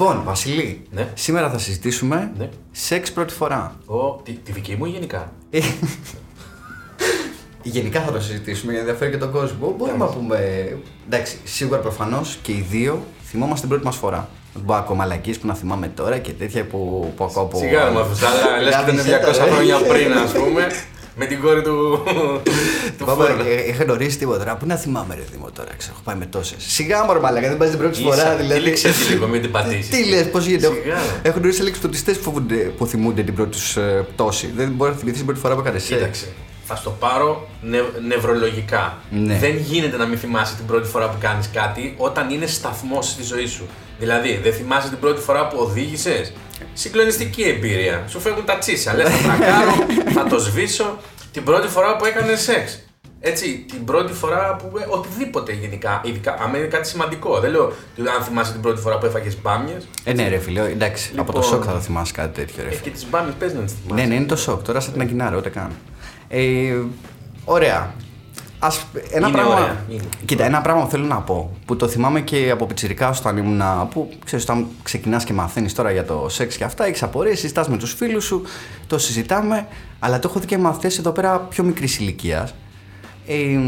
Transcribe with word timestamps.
Λοιπόν, 0.00 0.22
Βασιλή, 0.24 0.82
Ναι. 0.90 1.08
σήμερα 1.14 1.50
θα 1.50 1.58
συζητήσουμε 1.58 2.30
Ναι. 2.38 2.48
σεξ 2.70 3.12
πρώτη 3.12 3.34
φορά. 3.34 3.76
Ο, 3.86 4.12
τη, 4.22 4.32
τη 4.32 4.52
δική 4.52 4.76
μου 4.76 4.84
ή 4.84 4.88
γενικά; 4.88 5.32
Ε, 5.50 5.60
Γενικά 7.62 8.00
θα 8.00 8.12
το 8.12 8.20
συζητήσουμε 8.20 8.72
γιατί 8.72 8.86
ενδιαφέρει 8.88 9.10
και 9.12 9.18
τον 9.18 9.32
κόσμο. 9.32 9.74
Μπορούμε 9.78 9.98
να 9.98 10.06
πούμε. 10.10 10.68
Εντάξει, 11.06 11.38
σίγουρα 11.44 11.78
προφανώς 11.78 12.38
και 12.42 12.52
οι 12.52 12.66
δύο 12.70 13.02
θυμόμαστε 13.24 13.60
την 13.60 13.68
πρώτη 13.68 13.84
μας 13.84 13.96
φορά. 13.96 14.28
Δεν 14.54 14.62
μπορώ 14.62 14.78
ακόμα 14.78 14.98
μαλακίε 15.04 15.34
που 15.34 15.46
να 15.46 15.54
θυμάμαι 15.54 15.88
τώρα 15.88 16.18
και 16.18 16.32
τέτοια 16.32 16.64
που, 16.66 17.12
που 17.16 17.24
ακούω 17.24 17.42
από. 17.42 17.58
Σιγά 17.58 17.84
να 17.84 17.90
μάθεις, 17.90 18.22
αλλά 18.22 18.62
λες 18.62 18.76
και 18.76 18.90
ήταν 18.90 19.04
200 19.32 19.50
χρόνια 19.52 19.76
πριν, 19.78 20.12
ας 20.12 20.32
πούμε, 20.44 20.66
με 21.20 21.26
την 21.26 21.40
κόρη 21.40 21.62
του, 21.62 22.02
του 22.98 23.04
Πάπα, 23.04 23.24
φόρνα. 23.24 23.44
ε, 23.46 23.68
είχα 23.68 23.84
γνωρίσει 23.84 24.18
τίποτα 24.18 24.38
τώρα. 24.38 24.56
Πού 24.56 24.66
να 24.66 24.76
θυμάμαι, 24.76 25.14
ρε 25.14 25.20
Δήμο 25.32 25.50
τώρα, 25.50 25.68
ξέρω, 25.76 25.92
έχω 25.94 26.02
πάει 26.04 26.16
με 26.16 26.26
τόσες. 26.26 26.56
Σιγά 26.66 27.04
μωρέ 27.04 27.18
μαλακά, 27.18 27.48
δεν 27.48 27.56
πάει 27.56 27.68
την 27.68 27.78
πρώτη 27.78 28.02
φορά. 28.02 28.14
Ίσα, 28.16 28.36
Δηλαδή. 28.36 28.60
τύλιξε 28.60 28.88
τη 28.88 29.04
λίγο, 29.12 29.26
μην 29.26 29.40
την 29.42 29.50
πατήσεις. 29.50 29.88
Τι 29.88 30.04
λες, 30.08 30.30
πώς 30.30 30.44
γίνεται. 30.46 30.66
Έχω- 30.66 30.74
Σιγά, 30.82 30.94
ρε. 30.94 31.28
Έχω 31.28 31.38
γνωρίσει 31.38 31.62
λίγου 31.62 31.76
πτωτιστέ 31.78 32.12
που, 32.12 32.22
φοβούνται- 32.22 32.68
που 32.68 32.86
θυμούνται 32.86 33.22
την 33.22 33.34
πρώτη 33.34 33.50
τους 33.50 33.76
πτώση. 34.14 34.52
Δεν 34.56 34.68
μπορεί 34.70 34.90
να 34.90 34.96
θυμηθείς 34.96 35.16
την 35.18 35.26
πρώτη 35.26 35.40
φορά 35.40 35.54
που 35.54 35.60
έκανες 35.60 35.82
σεξ. 35.82 35.98
Κοίταξε, 35.98 36.26
θα 36.64 36.76
στο 36.76 36.90
πάρω 36.90 37.48
νευ, 37.62 37.84
νευρολογικά. 38.06 38.98
Ναι. 39.10 39.38
Δεν 39.38 39.56
γίνεται 39.56 39.96
να 39.96 40.06
μην 40.06 40.18
θυμάσαι 40.18 40.54
την 40.56 40.66
πρώτη 40.66 40.88
φορά 40.88 41.08
που 41.08 41.16
κάνεις 41.20 41.50
κάτι 41.52 41.94
όταν 41.96 42.30
είναι 42.30 42.46
σταθμός 42.46 43.06
στη 43.06 43.22
ζωή 43.22 43.46
σου. 43.46 43.66
Δηλαδή, 44.00 44.40
δεν 44.42 44.52
θυμάσαι 44.52 44.88
την 44.88 44.98
πρώτη 44.98 45.20
φορά 45.20 45.48
που 45.48 45.56
οδήγησες; 45.60 46.32
Συγκλονιστική 46.72 47.42
εμπειρία. 47.42 48.04
Σου 48.08 48.20
φεύγουν 48.20 48.44
τα 48.44 48.58
τσίσα. 48.58 48.94
Λες 48.94 49.08
θα 49.08 49.18
τρακάρω, 49.22 49.72
θα 50.12 50.24
το 50.24 50.38
σβήσω. 50.38 50.96
Την 51.32 51.44
πρώτη 51.44 51.68
φορά 51.68 51.96
που 51.96 52.04
έκανες 52.04 52.40
σεξ. 52.40 52.84
Έτσι, 53.22 53.64
την 53.68 53.84
πρώτη 53.84 54.12
φορά 54.12 54.56
που. 54.56 54.78
ε, 54.78 54.84
οτιδήποτε 54.88 55.52
γενικά. 55.52 56.00
Ειδικά, 56.04 56.36
άμα 56.40 56.58
είναι 56.58 56.66
κάτι 56.66 56.88
σημαντικό. 56.88 57.40
Δεν 57.40 57.50
λέω 57.50 57.64
ότι 57.64 58.08
αν 58.18 58.22
θυμάσαι 58.24 58.52
την 58.52 58.60
πρώτη 58.60 58.80
φορά 58.80 58.98
που 58.98 59.06
έφαγες 59.06 59.40
μπάμιες. 59.42 59.88
Ε, 60.04 60.12
ναι, 60.12 60.28
ρε 60.28 60.38
φίλε, 60.38 60.60
εντάξει. 60.60 61.10
Από 61.16 61.32
το 61.32 61.38
Λοιπόν. 61.40 61.54
σοκ 61.54 61.62
θα 61.66 61.72
το 61.72 61.80
θυμάσαι 61.80 62.12
κάτι 62.12 62.40
τέτοιο, 62.40 62.62
ρε 62.62 62.68
Ε, 62.68 62.70
φίλε. 62.70 62.80
και 62.82 62.90
τις 62.90 63.06
μπάμιες 63.10 63.34
πες 63.38 63.52
να 63.54 63.60
τις 63.60 63.72
θυμάσαι. 63.82 64.02
Ναι, 64.02 64.08
ναι, 64.08 64.14
είναι 64.14 64.26
το 64.26 64.36
σοκ. 64.36 64.62
Τώρα 64.62 64.80
σαν 64.80 64.92
την 64.92 65.00
αγκινάρα, 65.00 65.36
ούτε 65.36 65.48
καν. 65.48 65.70
Ε, 66.28 66.74
ωραία. 67.44 67.94
Ας, 68.62 68.86
ένα 69.10 69.26
Είναι 69.26 69.36
πράγμα, 69.36 69.54
ωραία, 69.54 69.84
είναι. 69.88 70.02
Κοίτα, 70.24 70.44
ένα 70.44 70.60
πράγμα 70.60 70.82
που 70.82 70.90
θέλω 70.90 71.04
να 71.04 71.16
πω 71.16 71.50
που 71.66 71.76
το 71.76 71.88
θυμάμαι 71.88 72.20
και 72.20 72.50
από 72.50 72.66
πιτσιρικά 72.66 73.08
όταν 73.18 73.36
ήμουν. 73.36 73.62
που 73.90 74.10
ξέρεις, 74.24 74.44
όταν 74.44 74.66
ξεκινάς 74.82 75.24
και 75.24 75.32
μαθαίνεις 75.32 75.74
τώρα 75.74 75.90
για 75.90 76.04
το 76.04 76.26
σεξ 76.28 76.56
και 76.56 76.64
αυτά, 76.64 76.84
έχεις 76.86 77.02
απορίες, 77.02 77.38
συζητάς 77.38 77.68
με 77.68 77.76
τους 77.76 77.94
φίλους 77.94 78.24
σου, 78.24 78.42
το 78.86 78.98
συζητάμε, 78.98 79.66
αλλά 79.98 80.18
το 80.18 80.28
έχω 80.30 80.40
δει 80.40 80.46
και 80.46 80.56
με 80.56 80.62
μαθητέ 80.62 80.94
εδώ 80.98 81.10
πέρα 81.10 81.38
πιο 81.38 81.64
μικρής 81.64 81.98
ηλικίας. 81.98 82.54
Ε, 83.26 83.58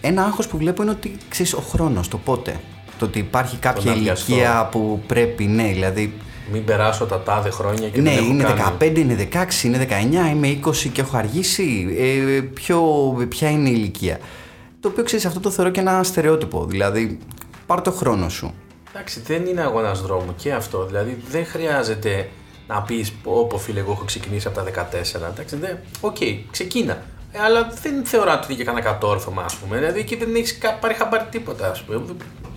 ένα 0.00 0.24
άγχος 0.24 0.46
που 0.46 0.56
βλέπω 0.56 0.82
είναι 0.82 0.90
ότι 0.90 1.16
ξέρεις 1.28 1.54
ο 1.54 1.60
χρόνος, 1.60 2.08
το 2.08 2.18
πότε. 2.18 2.60
Το 2.98 3.04
ότι 3.04 3.18
υπάρχει 3.18 3.56
κάποια 3.56 3.90
να 3.90 3.96
βιαστώ. 3.96 4.32
ηλικία 4.32 4.68
που 4.70 5.02
πρέπει, 5.06 5.44
ναι, 5.44 5.64
δηλαδή 5.64 6.14
Μην 6.52 6.64
περάσω 6.64 7.06
τα 7.06 7.20
τάδε 7.20 7.50
χρόνια 7.50 7.88
και 7.88 8.00
ναι, 8.00 8.10
δεν 8.10 8.18
έχω 8.18 8.26
κάνει 8.26 8.42
είναι. 8.42 8.76
15, 8.80 8.98
είναι 8.98 9.28
16, 9.32 9.64
είναι 9.64 9.86
19, 9.90 10.34
είμαι 10.34 10.58
20 10.64 10.76
και 10.92 11.00
έχω 11.00 11.16
αργήσει. 11.16 11.96
Ε, 11.98 12.40
ποιο, 12.40 12.82
ποια 13.28 13.50
είναι 13.50 13.68
η 13.68 13.72
ηλικία. 13.76 14.18
Το 14.80 14.88
οποίο 14.88 15.04
ξέρεις, 15.04 15.24
αυτό 15.26 15.40
το 15.40 15.50
θεωρώ 15.50 15.70
και 15.70 15.80
ένα 15.80 16.02
στερεότυπο. 16.02 16.64
Δηλαδή, 16.64 17.18
πάρ 17.66 17.80
το 17.80 17.90
χρόνο 17.90 18.28
σου. 18.28 18.54
Εντάξει, 18.94 19.20
δεν 19.20 19.46
είναι 19.46 19.60
αγώνας 19.60 20.02
δρόμου 20.02 20.34
και 20.36 20.52
αυτό. 20.52 20.86
Δηλαδή, 20.86 21.22
δεν 21.30 21.46
χρειάζεται 21.46 22.28
να 22.66 22.82
πεις: 22.82 23.12
Όπα 23.24 23.58
φίλε, 23.58 23.80
εγώ 23.80 23.92
έχω 23.92 24.04
ξεκινήσει 24.04 24.46
από 24.46 24.56
τα 24.56 24.64
14. 24.64 25.30
Εντάξει, 25.32 25.56
δεν. 25.56 25.78
Οκ, 26.00 26.16
ξεκίνα. 26.50 27.02
Ε, 27.32 27.38
αλλά 27.38 27.72
δεν 27.82 28.04
θεωρώ 28.04 28.32
ότι 28.32 28.44
είναι 28.46 28.54
και 28.56 28.64
κανένα 28.64 28.84
κατόρθωμα, 28.84 29.42
ας 29.42 29.54
πούμε. 29.54 29.76
Δηλαδή, 29.76 30.00
εκεί 30.00 30.16
δεν 30.16 30.34
έχεις 30.34 30.58
πάρει 30.80 30.94
χαμπάρι 30.94 31.24
τίποτα, 31.30 31.70
ας 31.70 31.82
πούμε. 31.82 32.02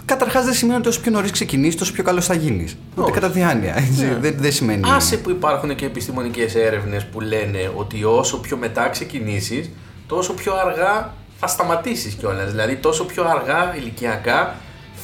Καταρχάς, 0.08 0.46
δεν 0.46 0.54
σημαίνει 0.54 0.80
ότι 0.80 0.88
όσο 0.88 1.00
πιο 1.00 1.12
νωρίς 1.12 1.32
ξεκινήσεις, 1.32 1.76
τόσο 1.76 1.92
πιο 1.92 2.04
καλός 2.04 2.26
θα 2.26 2.34
γίνεις. 2.34 2.78
Ούτε 2.92 3.02
Όχι. 3.02 3.12
κατά 3.12 3.30
διάνοια. 3.30 3.78
έτσι. 3.78 4.06
Ναι. 4.06 4.18
Δεν, 4.20 4.36
δεν 4.38 4.52
σημαίνει. 4.52 4.82
Άσε 4.86 5.18
που 5.18 5.30
υπάρχουν 5.30 5.76
και 5.76 5.86
επιστημονικές 5.86 6.56
έρευνες 6.56 7.06
που 7.06 7.22
λένε 7.22 7.72
ότι 7.76 8.04
όσο 8.04 8.40
πιο 8.40 8.58
μετά 8.58 8.90
ξεκινήσεις, 8.90 9.70
τόσο 10.08 10.34
πιο 10.34 10.54
αργά 10.56 11.14
θα 11.40 11.48
σταματήσεις 11.48 12.14
κιόλας. 12.14 12.52
Δηλαδή, 12.52 12.76
τόσο 12.76 13.06
πιο 13.06 13.24
αργά 13.28 13.76
ηλικιακά 13.78 14.56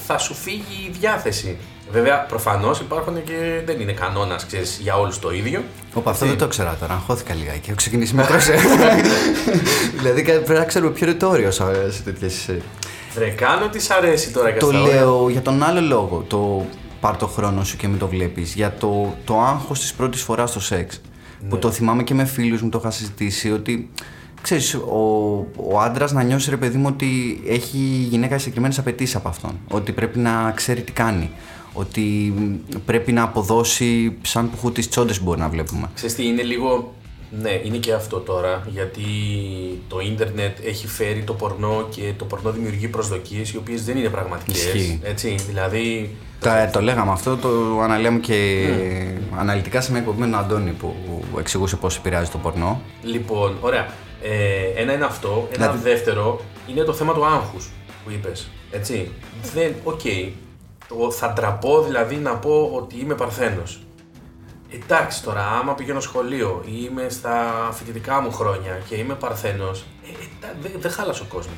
θα 0.06 0.18
σου 0.18 0.34
φύγει 0.34 0.88
η 0.88 0.96
διάθεση. 1.00 1.56
Βέβαια, 1.92 2.20
προφανώς 2.20 2.80
υπάρχουν 2.80 3.24
και 3.24 3.60
δεν 3.64 3.80
είναι 3.80 3.92
κανόνας 3.92 4.46
για 4.80 4.96
όλους 4.96 5.18
το 5.18 5.30
ίδιο. 5.32 5.62
Όπα, 5.94 6.10
αυτό 6.10 6.26
δεν 6.26 6.38
το 6.38 6.44
ήξερα 6.44 6.76
τώρα. 6.80 6.92
Αγχώθηκα 6.92 7.34
λιγάκι. 7.34 7.60
Έχω 7.66 7.76
ξεκινήσει 7.76 8.14
μικρό. 8.14 8.36
δηλαδή, 9.98 10.22
πρέπει 10.22 10.52
να 10.52 10.64
ξέρουμε 10.64 10.90
ποιο 10.90 11.06
είναι 11.06 11.16
το 11.16 11.28
όριο 11.28 11.50
σε 11.50 11.90
σε 11.90 12.02
τέτοιες, 12.02 12.48
ε, 12.48 12.62
Βρε, 13.14 13.28
κάνω 13.28 13.68
τις 13.68 13.84
σ' 13.84 13.90
αρέσει 13.90 14.32
τώρα 14.32 14.50
και 14.50 14.58
Το 14.58 14.66
αυτά, 14.66 14.80
ωραία. 14.80 14.94
λέω 14.94 15.28
για 15.28 15.42
τον 15.42 15.62
άλλο 15.62 15.80
λόγο. 15.80 16.24
Το 16.28 16.66
πάρ 17.00 17.16
το 17.16 17.26
χρόνο 17.26 17.64
σου 17.64 17.76
και 17.76 17.88
μην 17.88 17.98
το 17.98 18.08
βλέπεις. 18.08 18.54
Για 18.54 18.72
το, 18.72 19.14
το 19.24 19.40
άγχος 19.40 19.80
της 19.80 19.92
πρώτης 19.94 20.22
φοράς 20.22 20.50
στο 20.50 20.60
σεξ. 20.60 21.00
Που 21.48 21.58
το 21.58 21.70
θυμάμαι 21.70 22.02
και 22.02 22.14
με 22.14 22.24
φίλους 22.24 22.62
μου 22.62 22.68
το 22.68 22.78
είχα 22.78 22.90
συζητήσει 22.90 23.52
ότι. 23.52 23.90
Ξέρεις, 24.42 24.74
ο, 24.74 24.98
ο 25.56 25.80
άντρας 25.80 26.12
να 26.12 26.22
νιώσει 26.22 26.50
ρε 26.50 26.56
παιδί 26.56 26.78
μου 26.78 26.86
ότι 26.88 27.40
έχει 27.48 27.78
η 27.78 28.06
γυναίκα 28.10 28.38
συγκεκριμένες 28.38 28.78
απαιτήσεις 28.78 29.14
από 29.16 29.28
αυτόν. 29.28 29.58
Ότι 29.70 29.92
πρέπει 29.92 30.18
να 30.18 30.52
ξέρει 30.54 30.82
τι 30.82 30.92
κάνει. 30.92 31.30
Ότι 31.72 32.34
πρέπει 32.84 33.12
να 33.12 33.22
αποδώσει 33.22 34.16
σαν 34.22 34.50
που 34.60 34.72
τις 34.72 34.88
τσόντες 34.88 35.22
μπορεί 35.22 35.40
να 35.40 35.48
βλέπουμε. 35.48 35.90
Ξέρεις 35.94 36.14
τι, 36.14 36.26
είναι 36.26 36.42
λίγο... 36.42 36.94
Ναι, 37.40 37.60
είναι 37.64 37.76
και 37.76 37.92
αυτό 37.92 38.18
τώρα, 38.18 38.62
γιατί 38.66 39.02
το 39.88 40.00
ίντερνετ 40.00 40.58
έχει 40.64 40.86
φέρει 40.86 41.22
το 41.22 41.32
πορνό 41.32 41.86
και 41.90 42.12
το 42.18 42.24
πορνό 42.24 42.50
δημιουργεί 42.50 42.88
προσδοκίες 42.88 43.52
οι 43.52 43.56
οποίες 43.56 43.84
δεν 43.84 43.96
είναι 43.96 44.08
πραγματικές. 44.08 44.64
Ισχύει. 44.64 45.00
Έτσι, 45.02 45.34
δηλαδή... 45.46 46.16
Το, 46.40 46.50
το 46.72 46.80
λέγαμε 46.80 47.10
αυτό, 47.12 47.36
το 47.36 47.48
αναλύαμε 47.82 48.18
και 48.18 48.66
αναλυτικά 49.38 49.80
σε 49.80 49.90
μια 49.90 50.00
εκπομπή 50.00 50.18
με 50.20 50.24
τον 50.26 50.34
Αντώνη 50.38 50.70
που 50.70 50.94
εξηγούσε 51.38 51.76
πώς 51.76 51.96
επηρεάζει 51.96 52.30
το 52.30 52.38
πορνό. 52.38 52.80
Λοιπόν, 53.02 53.56
ωραία. 53.60 53.86
Ε, 54.22 54.80
ένα 54.82 54.92
είναι 54.92 55.04
αυτό. 55.04 55.48
Ένα 55.56 55.66
Δηλαδή- 55.66 55.88
δεύτερο 55.90 56.40
είναι 56.68 56.82
το 56.82 56.92
θέμα 56.92 57.12
του 57.12 57.24
άγχους 57.24 57.70
που 58.04 58.10
είπες. 58.10 58.48
Έτσι. 58.70 59.10
Δεν, 59.54 59.74
οκ. 59.84 60.00
Το 60.88 61.10
θα 61.10 61.32
ντραπώ 61.32 61.82
δηλαδή 61.82 62.16
να 62.16 62.34
πω 62.36 62.70
ότι 62.74 63.00
είμαι 63.00 63.14
παρθένος. 63.14 63.83
Εντάξει 64.70 65.22
τώρα, 65.22 65.46
άμα 65.46 65.74
πηγαίνω 65.74 66.00
σχολείο 66.00 66.62
ή 66.66 66.72
είμαι 66.90 67.06
στα 67.08 67.68
φοιτητικά 67.72 68.20
μου 68.20 68.32
χρόνια 68.32 68.80
και 68.88 68.94
είμαι 68.96 69.14
παρθένος, 69.14 69.84
ε, 70.04 70.08
ε, 70.10 70.26
τα- 70.40 70.54
δεν 70.62 70.72
δεν 70.78 70.90
χάλασε 70.90 71.22
ο 71.22 71.26
κόσμος. 71.28 71.54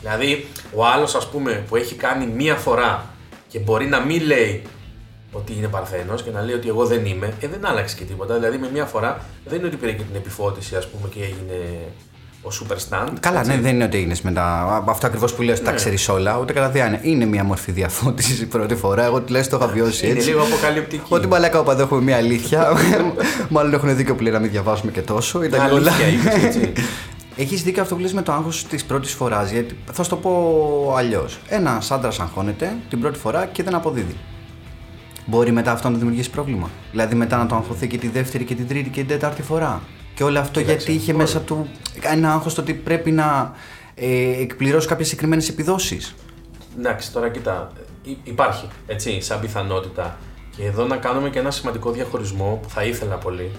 Δηλαδή, 0.00 0.46
ο 0.74 0.86
άλλος 0.86 1.14
ας 1.14 1.28
πούμε 1.30 1.64
που 1.68 1.76
έχει 1.76 1.94
κάνει 1.94 2.26
μία 2.26 2.54
φορά 2.54 3.06
και 3.48 3.58
μπορεί 3.58 3.86
να 3.86 4.00
μην 4.00 4.22
λέει 4.22 4.62
ότι 5.32 5.52
είναι 5.56 5.68
παρθένος 5.68 6.22
και 6.22 6.30
να 6.30 6.42
λέει 6.42 6.54
ότι 6.54 6.68
εγώ 6.68 6.86
δεν 6.86 7.06
είμαι, 7.06 7.34
ε, 7.40 7.48
δεν 7.48 7.66
άλλαξε 7.66 7.96
και 7.96 8.04
τίποτα. 8.04 8.34
Δηλαδή, 8.34 8.58
με 8.58 8.70
μία 8.72 8.84
φορά 8.84 9.24
δεν 9.44 9.58
είναι 9.58 9.66
ότι 9.66 9.76
πήρε 9.76 9.92
και 9.92 10.02
την 10.02 10.14
επιφώτιση 10.16 10.76
ας 10.76 10.88
πούμε 10.88 11.08
και 11.08 11.22
έγινε 11.22 11.78
ο 12.48 12.50
super 12.60 12.74
stand. 12.76 13.12
Καλά, 13.20 13.38
έτσι. 13.38 13.50
ναι, 13.50 13.60
δεν 13.60 13.74
είναι 13.74 13.84
ότι 13.84 13.96
έγινε 13.96 14.14
μετά. 14.22 14.64
Αυτό 14.88 15.06
ακριβώς 15.06 15.34
που 15.34 15.42
λες, 15.42 15.62
τα 15.62 15.70
Ναι. 15.70 15.76
ξέρεις 15.76 16.08
όλα, 16.08 16.38
ούτε 16.38 16.52
κατά 16.52 16.68
διάνοια. 16.68 16.98
Είναι 17.02 17.24
μια 17.24 17.44
μορφή 17.44 17.72
διαφώτισης 17.72 18.40
η 18.40 18.46
πρώτη 18.46 18.74
φορά. 18.74 19.04
Εγώ 19.04 19.20
τουλάχιστον 19.20 19.58
το 19.58 19.64
είχα 19.64 19.74
βιώσει 19.74 20.06
Είναι 20.06 20.14
έτσι. 20.18 20.28
λίγο 20.28 20.42
αποκαλυπτική. 20.42 21.02
Ότι 21.08 21.26
μαλάκα 21.26 21.58
όπα 21.58 21.72
εδώ 21.72 21.82
έχουμε 21.82 22.00
μια 22.00 22.16
αλήθεια. 22.16 22.72
Μάλλον 23.48 23.72
έχουν 23.74 23.96
δίκιο 23.96 24.14
που 24.14 24.22
λέει 24.22 24.32
να 24.32 24.38
μην 24.38 24.50
διαβάσουμε 24.50 24.90
και 24.90 25.00
τόσο. 25.00 25.42
Ήταν 25.42 25.60
Αλήθεια 25.60 25.76
όλα. 25.80 26.08
είπες, 26.08 26.44
έτσι. 26.44 26.72
Έχεις 27.40 27.62
δίκιο 27.62 27.82
αυτό 27.82 27.94
που 27.94 28.00
λες 28.00 28.12
με 28.12 28.22
το 28.22 28.32
άγχος 28.32 28.64
της 28.66 28.84
πρώτης 28.84 29.12
φοράς. 29.12 29.50
Γιατί 29.50 29.76
θα 29.92 30.02
σου 30.02 30.10
το 30.10 30.16
πω 30.16 30.94
αλλιώς. 30.96 31.38
Ένα 31.48 31.82
άντρα 31.90 32.10
αγχώνεται 32.20 32.76
την 32.88 33.00
πρώτη 33.00 33.18
φορά 33.18 33.46
και 33.46 33.62
δεν 33.62 33.74
αποδίδει. 33.74 34.16
Μπορεί 35.26 35.52
μετά 35.52 35.72
αυτό 35.72 35.86
να 35.88 35.92
του 35.92 35.98
δημιουργήσει 35.98 36.30
πρόβλημα. 36.30 36.70
Δηλαδή 36.90 37.14
μετά 37.14 37.36
να 37.36 37.46
το 37.46 37.54
αγχωθεί 37.54 37.86
και 37.86 37.98
τη 37.98 38.08
δεύτερη 38.08 38.44
και 38.44 38.54
την 38.54 38.68
τρίτη 38.68 38.88
και 38.90 39.00
την 39.00 39.08
τέταρτη 39.08 39.42
φορά. 39.42 39.80
Και 40.18 40.24
όλο 40.24 40.38
αυτό 40.38 40.60
Κοίταξε, 40.60 40.86
γιατί 40.86 41.02
είχε 41.02 41.12
μπορεί. 41.12 41.24
μέσα 41.24 41.40
του 41.40 41.68
ένα 42.12 42.32
άγχος 42.32 42.54
το 42.54 42.60
ότι 42.60 42.74
πρέπει 42.74 43.10
να 43.10 43.52
ε, 43.94 44.40
εκπληρώσει 44.40 44.86
κάποιες 44.88 45.08
συγκεκριμένες 45.08 45.48
επιδόσεις. 45.48 46.14
Εντάξει, 46.78 47.12
τώρα 47.12 47.28
κοίτα, 47.28 47.72
υ- 48.02 48.26
υπάρχει 48.26 48.68
έτσι, 48.86 49.20
σαν 49.20 49.40
πιθανότητα. 49.40 50.16
Και 50.56 50.64
εδώ 50.64 50.84
να 50.84 50.96
κάνουμε 50.96 51.30
και 51.30 51.38
ένα 51.38 51.50
σημαντικό 51.50 51.90
διαχωρισμό 51.90 52.58
που 52.62 52.68
θα 52.68 52.84
ήθελα 52.84 53.14
πολύ. 53.14 53.50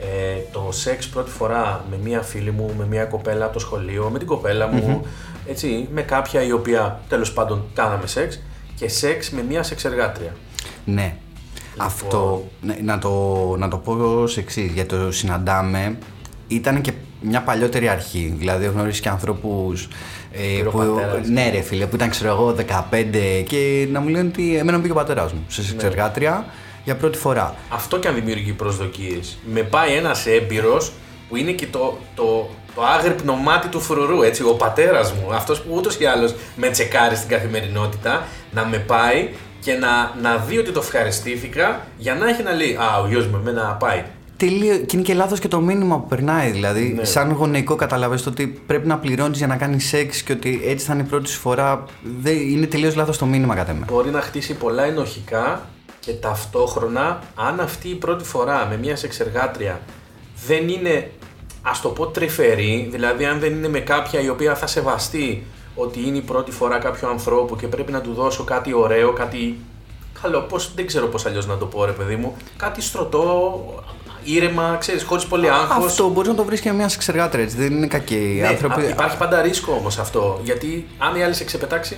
Ε, 0.00 0.40
το 0.52 0.68
σεξ 0.72 1.08
πρώτη 1.08 1.30
φορά 1.30 1.84
με 1.90 1.98
μία 2.02 2.22
φίλη 2.22 2.50
μου, 2.50 2.74
με 2.78 2.86
μία 2.86 3.04
κοπέλα 3.04 3.44
από 3.44 3.52
το 3.52 3.58
σχολείο, 3.58 4.08
με 4.12 4.18
την 4.18 4.26
κοπέλα 4.26 4.66
μου, 4.66 5.06
έτσι, 5.46 5.88
με 5.92 6.02
κάποια 6.02 6.42
η 6.42 6.52
οποία 6.52 7.00
τέλος 7.08 7.32
πάντων 7.32 7.64
κάναμε 7.74 8.06
σεξ 8.06 8.42
και 8.74 8.88
σεξ 8.88 9.30
με 9.30 9.42
μία 9.48 9.62
σεξεργάτρια. 9.62 10.32
Ναι. 10.84 11.16
Αυτό 11.76 12.44
ναι, 12.60 12.76
να, 12.82 12.98
το, 12.98 13.10
να 13.58 13.68
το 13.68 13.76
πω 13.76 13.92
ως 14.22 14.36
εξής, 14.36 14.72
γιατί 14.72 14.96
το 14.96 15.12
συναντάμε. 15.12 15.98
Ήταν 16.48 16.80
και 16.80 16.92
μια 17.20 17.42
παλιότερη 17.42 17.88
αρχή. 17.88 18.34
Δηλαδή, 18.38 18.64
έχω 18.64 18.72
γνωρίσει 18.74 19.00
και 19.00 19.08
ανθρώπους. 19.08 19.88
Ε, 20.32 20.38
Πήρε 20.56 20.68
ο 20.68 20.70
που, 20.70 20.78
πατέρας. 20.78 21.28
ναι, 21.28 21.50
ρε 21.50 21.60
φίλε, 21.60 21.86
που 21.86 21.96
ήταν 21.96 22.10
ξέρω 22.10 22.30
εγώ 22.30 22.54
15 22.92 23.44
και 23.46 23.88
να 23.90 24.00
μου 24.00 24.08
λένε 24.08 24.28
ότι 24.28 24.56
εμένα 24.56 24.76
μου 24.76 24.82
πήγε 24.82 24.92
ο 24.92 24.96
πατέρας 24.96 25.32
μου 25.32 25.44
σε 25.48 25.62
σεξεργάτρια 25.62 26.44
για 26.84 26.96
πρώτη 26.96 27.18
φορά. 27.18 27.54
Αυτό 27.68 27.98
και 27.98 28.08
αν 28.08 28.14
δημιουργεί 28.14 28.52
προσδοκίες. 28.52 29.38
Με 29.52 29.60
πάει 29.60 29.92
ένας 29.94 30.26
έμπειρος 30.26 30.92
που 31.28 31.36
είναι 31.36 31.50
και 31.50 31.66
το, 31.66 31.98
το, 32.14 32.48
το 32.74 32.82
άγρυπνο 32.84 33.34
μάτι 33.34 33.68
του 33.68 33.80
φρουρού, 33.80 34.22
έτσι, 34.22 34.42
ο 34.42 34.54
πατέρας 34.54 35.12
μου, 35.12 35.34
αυτός 35.34 35.60
που 35.60 35.74
ούτως 35.74 35.98
ή 35.98 36.04
άλλως 36.04 36.34
με 36.56 36.68
τσεκάρει 36.68 37.16
στην 37.16 37.28
καθημερινότητα, 37.28 38.26
να 38.50 38.64
με 38.64 38.78
πάει 38.78 39.28
και 39.60 39.72
να, 39.72 40.14
να 40.22 40.36
δει 40.36 40.58
ότι 40.58 40.70
το 40.72 40.80
ευχαριστήθηκα 40.82 41.86
για 41.98 42.14
να 42.14 42.28
έχει 42.28 42.42
να 42.42 42.52
λέει 42.52 42.74
Α, 42.74 43.00
ο 43.02 43.08
γιος 43.08 43.26
μου 43.26 43.36
εμένα 43.36 43.62
πάει. 43.62 44.04
Τελείω. 44.36 44.76
Και 44.76 44.96
είναι 44.96 45.02
και 45.04 45.14
λάθος 45.14 45.38
και 45.38 45.48
το 45.48 45.60
μήνυμα 45.60 45.98
που 45.98 46.06
περνάει. 46.08 46.50
Δηλαδή, 46.50 46.92
Ναι. 46.96 47.04
σαν 47.04 47.32
γονεϊκό, 47.32 47.74
καταλαβαίνει 47.74 48.22
ότι 48.28 48.46
πρέπει 48.66 48.86
να 48.86 48.98
πληρώνεις 48.98 49.38
για 49.38 49.46
να 49.46 49.56
κάνεις 49.56 49.86
σεξ 49.88 50.22
και 50.22 50.32
ότι 50.32 50.60
έτσι 50.64 50.86
θα 50.86 50.92
είναι 50.94 51.02
η 51.02 51.06
πρώτη 51.06 51.28
σου 51.28 51.38
φορά. 51.40 51.84
Δεν, 52.20 52.36
είναι 52.36 52.66
τελείως 52.66 52.94
λάθος 52.94 53.18
το 53.18 53.26
μήνυμα 53.26 53.54
κατά 53.54 53.72
με. 53.74 53.84
Μπορεί 53.90 54.10
να 54.10 54.20
χτίσει 54.20 54.54
πολλά 54.54 54.84
ενοχικά 54.84 55.66
και 56.00 56.12
ταυτόχρονα, 56.12 57.20
αν 57.34 57.60
αυτή 57.60 57.88
η 57.88 57.94
πρώτη 57.94 58.24
φορά 58.24 58.66
με 58.70 58.76
μια 58.76 58.96
σεξεργάτρια 58.96 59.80
δεν 60.46 60.68
είναι, 60.68 61.10
ας 61.62 61.80
το 61.80 61.88
πω, 61.88 62.06
τρυφερή, 62.06 62.88
δηλαδή 62.90 63.24
αν 63.24 63.38
δεν 63.40 63.52
είναι 63.52 63.68
με 63.68 63.78
κάποια 63.78 64.20
η 64.20 64.28
οποία 64.28 64.54
θα 64.54 64.66
σεβαστεί 64.66 65.42
ότι 65.76 66.06
είναι 66.06 66.16
η 66.16 66.20
πρώτη 66.20 66.50
φορά 66.50 66.78
κάποιου 66.78 67.08
ανθρώπου 67.08 67.56
και 67.56 67.66
πρέπει 67.66 67.92
να 67.92 68.00
του 68.00 68.12
δώσω 68.14 68.44
κάτι 68.44 68.74
ωραίο, 68.74 69.12
κάτι 69.12 69.58
καλό, 70.22 70.40
πώς, 70.40 70.72
δεν 70.74 70.86
ξέρω 70.86 71.06
πώς 71.06 71.26
αλλιώς 71.26 71.46
να 71.46 71.56
το 71.56 71.66
πω 71.66 71.84
ρε 71.84 71.92
παιδί 71.92 72.16
μου, 72.16 72.36
κάτι 72.56 72.82
στρωτό, 72.82 73.64
ήρεμα, 74.24 74.76
ξέρεις, 74.80 75.02
χωρίς 75.02 75.26
πολύ 75.26 75.50
άγχος. 75.50 75.84
Αυτό 75.86 76.08
μπορείς 76.08 76.28
να 76.28 76.34
το 76.34 76.44
βρεις 76.44 76.60
και 76.60 76.70
με 76.70 76.76
μια 76.76 76.88
σεξεργάτρια 76.88 77.44
έτσι. 77.44 77.56
Δεν 77.56 77.72
είναι 77.72 77.86
κακοί 77.86 78.34
οι 78.36 78.40
Ναι, 78.40 78.46
άνθρωποι. 78.46 78.80
α- 78.80 78.88
υπάρχει 78.88 79.16
πάντα 79.16 79.42
ρίσκο 79.42 79.72
όμως 79.72 79.98
αυτό, 79.98 80.40
γιατί 80.44 80.86
αν 80.98 81.16
η 81.16 81.22
άλλη 81.22 81.34
σε 81.34 81.44
ξεπετάξει, 81.44 81.96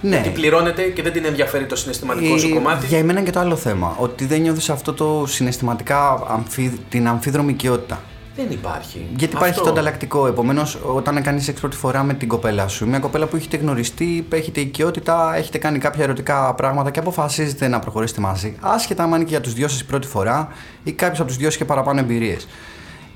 Ναι. 0.00 0.08
γιατί 0.16 0.28
πληρώνεται 0.28 0.82
και 0.82 1.02
δεν 1.02 1.12
την 1.12 1.24
ενδιαφέρει 1.24 1.66
το 1.66 1.76
συναισθηματικό 1.76 2.38
σου 2.38 2.46
Ε, 2.48 2.50
κομμάτι. 2.52 2.86
Για 2.86 2.98
εμένα 2.98 3.18
είναι 3.18 3.28
και 3.28 3.34
το 3.34 3.40
άλλο 3.40 3.56
θέμα. 3.56 3.96
Ότι 3.98 4.26
δεν 4.26 4.40
νιώθεις 4.40 4.70
αυτό 4.70 4.92
το 4.92 5.24
συναισθηματικά 5.26 6.24
αμφι... 6.28 6.70
την 6.88 7.08
αμφίδρομη 7.08 7.50
οικειότητα. 7.52 8.00
Δεν 8.36 8.46
υπάρχει. 8.50 9.06
Γιατί 9.16 9.34
υπάρχει 9.34 9.52
Αυτό. 9.52 9.64
το 9.64 9.70
ανταλλακτικό. 9.70 10.26
Επομένως, 10.26 10.78
όταν 10.94 11.22
κάνεις 11.22 11.44
σεξ 11.44 11.60
πρώτη 11.60 11.76
φορά 11.76 12.02
με 12.02 12.14
την 12.14 12.28
κοπέλα 12.28 12.68
σου, 12.68 12.88
μια 12.88 12.98
κοπέλα 12.98 13.26
που 13.26 13.36
έχετε 13.36 13.56
γνωριστεί, 13.56 14.26
έχετε 14.32 14.60
οικειότητα, 14.60 15.34
έχετε 15.36 15.58
κάνει 15.58 15.78
κάποια 15.78 16.04
ερωτικά 16.04 16.54
πράγματα 16.54 16.90
και 16.90 16.98
αποφασίζετε 16.98 17.68
να 17.68 17.78
προχωρήσετε 17.78 18.20
μαζί, 18.20 18.56
άσχετα 18.60 19.02
αν 19.02 19.10
είναι 19.10 19.18
και 19.18 19.28
για 19.28 19.40
τους 19.40 19.52
δυο 19.52 19.68
σας 19.68 19.80
η 19.80 19.84
πρώτη 19.84 20.06
φορά 20.06 20.48
ή 20.84 20.92
κάποιος 20.92 21.18
από 21.18 21.28
τους 21.28 21.36
δυο 21.36 21.48
είχε 21.48 21.64
παραπάνω 21.64 22.00
εμπειρίες. 22.00 22.46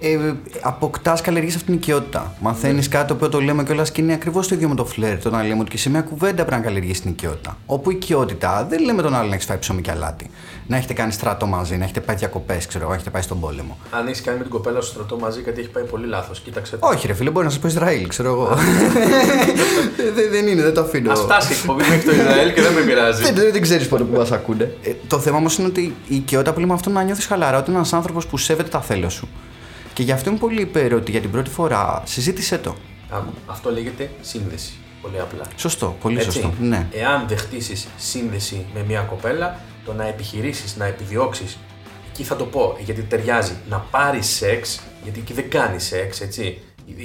Ε, 0.00 0.32
Αποκτάς, 0.60 1.20
καλλιεργεί 1.20 1.54
αυτή 1.54 1.64
την 1.64 1.74
οικειότητα. 1.74 2.34
Μαθαίνεις 2.40 2.88
κάτι 2.88 3.06
το 3.06 3.14
οποίο 3.14 3.28
το 3.28 3.40
λέμε 3.40 3.64
κιόλας 3.64 3.90
και 3.90 4.00
είναι 4.00 4.12
ακριβώς 4.12 4.48
το 4.48 4.54
ίδιο 4.54 4.68
με 4.68 4.74
το 4.74 4.84
φλερ. 4.84 5.26
Όταν 5.26 5.46
λέμε 5.46 5.60
ότι 5.60 5.70
και 5.70 5.78
σε 5.78 5.90
μια 5.90 6.00
κουβέντα 6.00 6.44
πρέπει 6.44 6.50
να 6.50 6.58
καλλιεργήσει 6.58 7.00
την 7.00 7.10
οικειότητα. 7.10 7.56
Όπου 7.66 7.90
η 7.90 7.94
οικειότητα 7.96 8.66
δεν 8.70 8.84
λέμε 8.84 9.02
τον 9.02 9.14
άλλο 9.14 9.28
να 9.28 9.34
έχει 9.34 9.44
φάει 9.44 9.58
ψωμί 9.58 9.80
και 9.80 9.90
αλάτι. 9.90 10.30
Να 10.66 10.76
έχετε 10.76 10.92
κάνει 10.92 11.12
στρατό 11.12 11.46
μαζί, 11.46 11.76
να 11.76 11.84
έχετε 11.84 12.00
πάει 12.00 12.16
διακοπές, 12.16 12.66
ξέρω 12.66 12.80
εγώ, 12.82 12.90
να 12.90 12.96
έχετε 12.96 13.10
πάει 13.10 13.22
στον 13.22 13.40
πόλεμο. 13.40 13.78
Αν 13.90 14.06
έχεις 14.06 14.20
κάνει 14.22 14.36
με 14.36 14.42
την 14.42 14.52
κοπέλα 14.52 14.80
σου 14.80 14.88
στρατό 14.88 15.18
μαζί, 15.18 15.40
κάτι 15.40 15.60
έχει 15.60 15.68
πάει 15.68 15.84
πολύ 15.84 16.06
λάθος. 16.06 16.40
Κοίταξε. 16.40 16.76
Όχι, 16.80 17.06
ρε 17.06 17.12
φίλε, 17.14 17.30
μπορεί 17.30 17.44
να 17.44 17.50
σας 17.50 17.60
πω 17.60 17.66
Ισραήλ, 17.66 18.08
ξέρω 18.08 18.28
εγώ. 18.28 18.48
δεν, 20.16 20.30
δεν 20.30 20.46
είναι, 20.46 20.62
δεν 20.62 20.74
το 20.74 20.80
αφήνω. 20.80 21.12
Α 21.12 21.14
φτάσει 21.14 21.52
η 21.52 21.56
εκπομπή 21.56 21.82
μέχρι 21.82 22.02
το 22.02 22.14
Ισραήλ 22.14 22.52
και 22.52 22.62
δεν 22.62 22.72
με 22.72 22.80
πειράζει. 22.80 23.22
Δεν, 23.22 23.34
δεν, 23.34 23.52
δεν 23.52 23.62
ξέρεις 23.62 23.88
πότε 23.88 24.02
που 24.02 24.16
μας 24.16 24.32
ακούνε. 24.32 24.74
Ε, 24.82 24.92
το 25.06 25.18
θέμα 25.18 25.36
όμως 25.36 25.58
είναι 25.58 25.66
ότι 25.66 25.94
η 26.08 26.14
οικειότητα 26.14 26.52
που 26.52 26.60
λέμε 26.60 26.72
αυτό 26.72 26.90
είναι 26.90 26.98
να 26.98 27.04
νιώθεις 27.04 27.26
χαλαρά, 27.26 27.58
ότι 27.58 27.68
είναι 27.68 27.78
ένας 27.78 27.92
άνθρωπος 27.92 28.26
που 28.26 28.36
σέβεται 28.36 28.68
τα 28.68 28.80
θέλω 28.80 29.08
σου. 29.08 29.28
Και 29.96 30.02
γι' 30.02 30.12
αυτό 30.12 30.30
είμαι 30.30 30.38
πολύ 30.38 30.60
υπέρ 30.60 30.94
ότι 30.94 31.10
για 31.10 31.20
την 31.20 31.30
πρώτη 31.30 31.50
φορά 31.50 32.02
συζήτησέ 32.04 32.58
το. 32.58 32.76
Άκου, 33.10 33.32
αυτό 33.46 33.70
λέγεται 33.70 34.10
σύνδεση. 34.20 34.72
Πολύ 35.02 35.20
απλά. 35.20 35.44
Σωστό, 35.56 35.96
πολύ 36.00 36.16
Έτσι. 36.16 36.30
σωστό. 36.30 36.54
Ναι. 36.60 36.86
Εάν 36.92 37.24
δεν 37.28 37.38
χτίσεις 37.38 37.86
σύνδεση 37.96 38.66
με 38.74 38.84
μια 38.86 39.00
κοπέλα, 39.00 39.60
το 39.84 39.92
να 39.92 40.06
επιχειρήσεις, 40.06 40.76
να 40.76 40.84
επιδιώξεις, 40.84 41.58
εκεί 42.10 42.22
θα 42.22 42.36
το 42.36 42.44
πω 42.44 42.76
γιατί 42.78 43.02
ταιριάζει, 43.02 43.56
να 43.68 43.78
πάρεις 43.78 44.26
σεξ, 44.26 44.80
γιατί 45.02 45.20
εκεί 45.20 45.32
δεν 45.32 45.50
κάνεις 45.50 45.84
σεξ, 45.84 46.20
έτσι. 46.20 46.60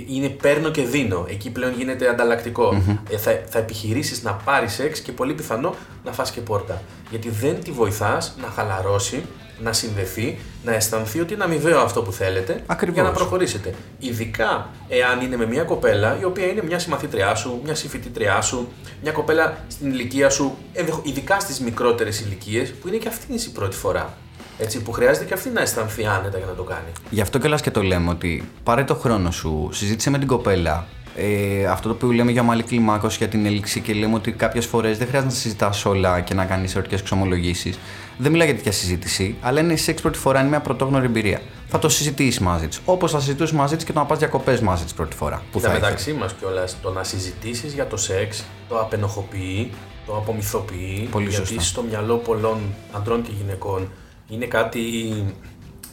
Είναι 0.08 0.30
παίρνω 0.30 0.72
και 0.72 0.84
δίνω. 0.84 1.26
Εκεί 1.30 1.50
πλέον 1.50 1.74
γίνεται 1.74 2.10
ανταλλακτικό. 2.10 2.84
Ε, 3.10 3.18
θα, 3.18 3.42
θα 3.50 3.60
επιχειρήσεις 3.60 4.24
να 4.24 4.34
πάρεις 4.34 4.74
σεξ 4.74 5.00
και 5.00 5.12
πολύ 5.12 5.34
πιθανό 5.34 5.76
να 6.06 6.12
φας 6.12 6.32
και 6.32 6.42
πόρτα. 6.42 6.82
Γιατί 7.10 7.30
δεν 7.30 7.64
τη 7.64 7.72
βοηθάς 7.72 8.36
να 8.42 8.48
χαλαρώσει, 8.48 9.24
να 9.64 9.74
συνδεθεί, 9.74 10.38
να 10.64 10.74
αισθανθεί 10.74 11.20
ότι 11.20 11.34
είναι 11.34 11.44
αμοιβαίο 11.44 11.80
αυτό 11.80 12.02
που 12.02 12.12
θέλετε 12.12 12.64
Ακριβώς. 12.66 12.96
για 12.96 13.04
να 13.04 13.12
προχωρήσετε. 13.12 13.74
Ειδικά 14.00 14.70
εάν 14.88 15.22
είναι 15.22 15.38
με 15.38 15.46
μια 15.46 15.64
κοπέλα 15.64 16.18
η 16.22 16.24
οποία 16.24 16.46
είναι 16.46 16.64
μια 16.64 16.80
συμμαθήτριά 16.80 17.36
σου, 17.36 17.60
μια 17.64 17.76
συμφοιτήτριά 17.76 18.42
σου, 18.42 18.68
μια 19.02 19.12
κοπέλα 19.12 19.58
στην 19.68 19.88
ηλικία 19.92 20.30
σου, 20.30 20.58
ενδεχο- 20.74 21.02
ειδικά 21.06 21.40
στις 21.40 21.60
μικρότερες 21.60 22.20
ηλικίες 22.20 22.72
που 22.74 22.88
είναι 22.88 22.98
και 22.98 23.08
αυτή 23.08 23.34
η 23.34 23.50
πρώτη 23.54 23.76
φορά. 23.78 24.14
Έτσι, 24.58 24.82
που 24.82 24.92
χρειάζεται 24.92 25.26
και 25.26 25.34
αυτή 25.34 25.50
να 25.50 25.62
αισθανθεί 25.62 26.06
άνετα 26.06 26.38
για 26.38 26.48
να 26.48 26.54
το 26.54 26.64
κάνει. 26.64 26.92
Γι' 27.10 27.22
αυτό 27.22 27.38
κιόλας 27.40 27.62
και 27.62 27.72
το 27.72 27.82
λέμε 27.84 28.10
ότι 28.10 28.50
πάρε 28.64 28.84
το 28.84 28.96
χρόνο 28.96 29.32
σου, 29.32 29.70
συζήτησε 29.72 30.10
με 30.10 30.18
την 30.18 30.28
κοπέλα. 30.28 30.88
Ε, 31.16 31.66
αυτό 31.66 31.88
το 31.88 31.94
οποίο 31.94 32.12
λέμε 32.12 32.32
για 32.32 32.42
ομαλή 32.42 32.64
κλιμάκωση 32.64 33.18
για 33.18 33.28
την 33.28 33.46
έλξη 33.46 33.80
και 33.80 33.94
λέμε 33.94 34.16
ότι 34.16 34.32
κάποιες 34.32 34.66
φορές 34.66 34.98
δεν 34.98 35.08
χρειάζεται 35.08 35.34
να 35.34 35.40
συζητάς 35.40 35.86
όλα 35.86 36.22
και 36.22 36.34
να 36.34 36.46
κάνεις 36.46 36.76
ερωτικές 36.76 37.00
εξομολογήσεις. 37.00 37.80
Δεν 38.18 38.32
μιλάει 38.32 38.48
για 38.48 38.56
τέτοια 38.56 38.72
συζήτηση, 38.72 39.36
αλλά 39.42 39.60
είναι 39.60 39.76
σεξ 39.76 40.02
πρώτη 40.02 40.18
φορά, 40.18 40.40
είναι 40.40 40.50
μια 40.50 40.60
πρωτόγνωρη 40.60 41.06
εμπειρία. 41.06 41.42
Θα 41.68 41.80
το 41.80 41.90
συζητήσεις 41.90 42.40
μαζί 42.40 42.68
της. 42.68 42.80
Όπως 42.86 43.12
θα 43.12 43.20
συζητούσες 43.20 43.56
μαζί 43.56 43.76
της 43.76 43.86
και 43.86 43.94
το 43.94 44.00
να 44.00 44.06
πας 44.06 44.18
διακοπές 44.18 44.60
μαζί 44.60 44.84
της 44.84 44.94
πρώτη 44.94 45.16
φορά. 45.16 45.36
Που 45.52 45.58
Κοίτα, 45.58 45.70
θα 45.70 45.76
ήθελες. 45.76 45.82
μεταξύ 45.90 46.14
μας 46.14 46.34
κιόλας, 46.40 46.78
το 46.82 46.92
να 46.92 47.04
συζητήσεις 47.04 47.74
για 47.74 47.88
το 47.88 47.98
σεξ 47.98 48.44
το 48.70 48.80
απενοχοποιεί, 48.80 49.72
το 50.06 50.16
απομυθοποιεί. 50.18 51.08
Πολύ 51.12 51.30
γιατί 51.30 51.48
σωστά. 51.48 51.62
στο 51.62 51.82
μυαλό 51.82 52.16
πολλών 52.16 52.60
αντρών 52.92 53.22
και 53.22 53.32
γυναικών 53.38 53.92
είναι 54.30 54.46
κάτι 54.46 54.82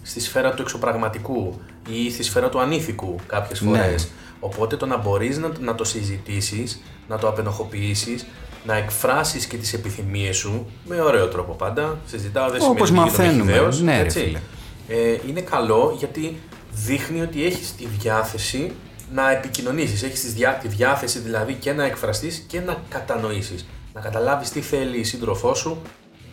στη 0.02 0.20
σφαίρα 0.20 0.54
του 0.54 0.62
εξωπραγματικού 0.62 1.60
ή 1.88 2.10
στη 2.10 2.22
σφαίρα 2.22 2.48
του 2.48 2.60
ανήθικου 2.60 3.16
κάποιες 3.26 3.60
Ναι. 3.60 3.94
Φορέ. 4.40 4.52
Οπότε 4.54 4.76
το 4.76 4.86
να 4.86 4.96
μπορείς 4.96 5.38
να, 5.38 5.50
να 5.60 5.74
το 5.74 5.84
συζητήσεις, 5.84 6.80
να 7.08 7.18
το 7.18 7.28
απενοχοποιήσεις, 7.28 8.26
να 8.66 8.74
εκφράσεις 8.76 9.46
και 9.46 9.56
τις 9.56 9.72
επιθυμίες 9.72 10.36
σου 10.36 10.66
με 10.84 11.00
ωραίο 11.00 11.28
τρόπο 11.28 11.52
πάντα. 11.52 11.98
Συζητάω, 12.06 12.50
δεν 12.50 12.60
Όπως 12.62 12.88
σημαίνει 12.88 13.08
ότι 13.08 13.22
γίνομαι 13.22 13.32
μαθαίνουμε. 13.32 13.52
χυδαίος, 13.52 13.80
Ναι, 13.80 13.96
ρε 13.96 14.02
έτσι. 14.04 14.18
φίλε. 14.20 14.40
Ε, 14.88 15.18
είναι 15.28 15.40
καλό 15.40 15.94
γιατί 15.98 16.38
δείχνει 16.72 17.20
ότι 17.20 17.44
έχεις 17.44 17.74
τη 17.74 17.86
διάθεση 17.86 18.72
να 19.12 19.30
επικοινωνήσεις. 19.30 20.02
Έχεις 20.02 20.20
τη, 20.20 20.28
διά, 20.28 20.58
τη 20.62 20.68
διάθεση 20.68 21.18
δηλαδή 21.18 21.54
και 21.54 21.72
να 21.72 21.84
εκφραστείς 21.84 22.44
και 22.48 22.60
να 22.60 22.76
κατανοήσεις. 22.88 23.66
Να 23.94 24.00
καταλάβεις 24.00 24.50
τι 24.50 24.60
θέλει 24.60 24.98
η 24.98 25.04
σύντροφό 25.04 25.54
σου 25.54 25.82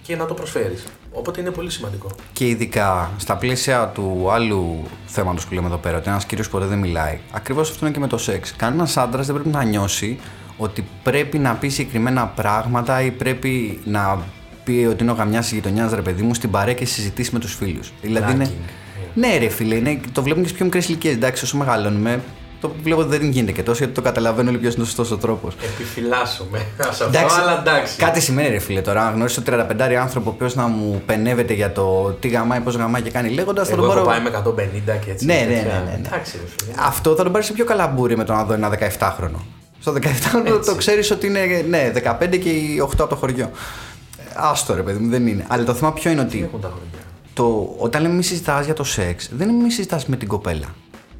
και 0.04 0.16
να 0.16 0.26
το 0.26 0.34
προσφέρεις. 0.34 0.84
Οπότε 1.18 1.42
είναι 1.42 1.52
πολύ 1.52 1.72
σημαντικό. 1.72 2.08
Και 2.34 2.48
ειδικά 2.48 3.12
στα 3.18 3.36
πλαίσια 3.36 3.88
του 3.88 4.28
άλλου 4.32 4.84
θέματος 5.06 5.46
που 5.46 5.54
λέμε 5.54 5.68
εδώ 5.68 5.78
πέρα, 5.78 5.98
ότι 5.98 6.10
ένας 6.10 6.26
κύριος 6.26 6.50
ποτέ 6.50 6.66
δεν 6.66 6.80
μιλάει, 6.80 7.20
ακριβώς 7.32 7.70
αυτό 7.70 7.86
είναι 7.86 7.94
και 7.94 8.00
με 8.00 8.08
το 8.08 8.18
σεξ. 8.18 8.56
Κανένας 8.56 8.98
άντρας 8.98 9.26
δεν 9.26 9.36
πρέπει 9.36 9.50
να 9.50 9.64
νιώσει 9.64 10.20
ότι 10.58 10.88
πρέπει 11.04 11.38
να 11.38 11.54
πει 11.54 11.68
συγκεκριμένα 11.68 12.28
πράγματα 12.28 13.02
ή 13.02 13.12
πρέπει 13.12 13.80
να 13.86 14.20
πει 14.64 14.88
ότι 14.90 15.04
είναι 15.04 15.12
ο 15.12 15.16
γαμιάς 15.16 15.44
της 15.46 15.54
γειτονιάς, 15.54 15.94
ρε 15.94 16.02
παιδί 16.02 16.22
μου, 16.22 16.34
στην 16.34 16.52
παρέα 16.52 16.74
και 16.74 16.86
συζητήσει 16.86 17.30
με 17.34 17.40
τους 17.40 17.54
φίλους. 17.56 17.94
Δηλαδή 18.02 18.32
είναι. 18.32 18.46
Bragging. 18.46 18.70
Ναι, 19.14 19.38
ρε 19.38 19.50
φίλε, 19.50 19.76
είναι, 19.76 20.00
το 20.12 20.22
βλέπουμε 20.22 20.42
και 20.42 20.48
στις 20.48 20.54
πιο 20.54 20.66
μικρές 20.66 20.88
ηλικίες. 20.88 21.14
Εντάξει, 21.14 21.44
όσο 21.44 21.58
μεγαλώνουμε, 21.58 22.22
το 22.62 22.72
βλέπω 22.84 23.02
ότι 23.02 23.18
δεν 23.18 23.30
γίνεται 23.30 23.52
και 23.52 23.64
τόσο 23.64 23.78
γιατί 23.78 23.94
το 23.94 24.02
καταλαβαίνω 24.02 24.50
όλοι 24.50 24.58
ποιος 24.58 24.74
είναι 24.74 24.84
ο 24.84 24.86
σωστός 24.86 25.12
ο 25.12 25.18
τρόπος. 25.18 25.54
Επιφυλάσσομαι 25.74 26.66
σε 26.92 27.06
αυτό, 27.06 27.42
αλλά 27.42 27.60
εντάξει. 27.60 27.98
Κάτι 27.98 28.20
σημαίνει 28.22 28.48
ρε 28.50 28.60
φίλε 28.60 28.82
τώρα. 28.82 29.08
Αν 29.08 29.14
γνώρισε 29.14 29.42
τον 29.42 29.54
35 29.80 29.94
άνθρωπο 29.94 30.30
ο 30.30 30.34
οποίος 30.36 30.56
να 30.56 30.68
μου 30.68 31.02
πενεύεται 31.06 31.54
για 31.54 31.72
το 31.72 32.12
τι 32.20 32.28
γαμάει, 32.28 32.60
πώς 32.60 32.76
γαμάει 32.76 33.02
και 33.02 33.10
κάνει 33.12 33.30
λέγοντας. 33.30 33.68
Θα 33.68 33.74
Εγώ 33.74 33.82
τον 33.88 33.98
έχω 33.98 34.06
πάρω. 34.06 34.22
πάει 34.24 34.32
με 34.56 34.64
150 34.96 35.00
και 35.06 35.12
έτσι. 35.12 35.26
Ναι, 35.26 35.34
τέτοια. 35.34 35.56
ναι, 35.56 35.62
ναι, 35.62 35.74
ναι, 35.86 35.98
ναι. 36.02 36.08
Εντάξει, 36.08 36.38
ρε 36.38 36.48
φίλε. 36.58 36.74
Αυτό 36.80 37.16
θα 37.16 37.24
τον 37.24 37.32
πάρεις 37.32 37.48
σε 37.48 37.54
πιο 37.54 37.66
καλαμπούρι 37.66 38.18
με 38.18 38.24
το 38.24 38.34
να 38.34 38.44
δω 38.44 38.54
ένα 38.54 38.70
17χρονο. 39.00 39.40
Στο 39.80 39.94
17χρονο 39.94 40.62
το 40.66 40.76
ξέρεις 40.76 41.12
ότι 41.12 41.28
είναι 41.28 41.66
ναι, 41.70 41.92
15 42.20 42.38
και 42.40 42.50
οι 42.50 42.82
8 42.86 42.90
από 42.98 43.08
το 43.08 43.16
χωριό. 43.16 43.52
Ε, 44.18 44.24
Άστο 44.36 44.76
ρε 44.76 44.82
παιδί 44.82 45.00
μου, 45.00 45.10
δεν 45.10 45.28
είναι. 45.28 45.46
Αλλά 45.48 45.64
το 45.64 45.74
θέμα 45.74 45.94
ποιο 45.94 46.12
είναι 46.12 46.22
Τι 46.26 46.28
ότι 46.38 46.44
έχουν 46.44 46.62
τα 46.62 46.68
χρόνια. 46.68 47.06
το, 47.34 47.76
όταν 47.78 48.02
λέμε 48.02 48.14
μη 48.14 48.24
συζητάς 48.24 48.66
για 48.66 48.74
το 48.74 48.84
σεξ, 48.84 49.30
δεν 49.38 49.50
είναι 49.50 49.64
μη 49.64 49.72
συζητάς 49.72 50.06
με 50.06 50.16
την 50.16 50.28
κοπέλα. 50.28 50.66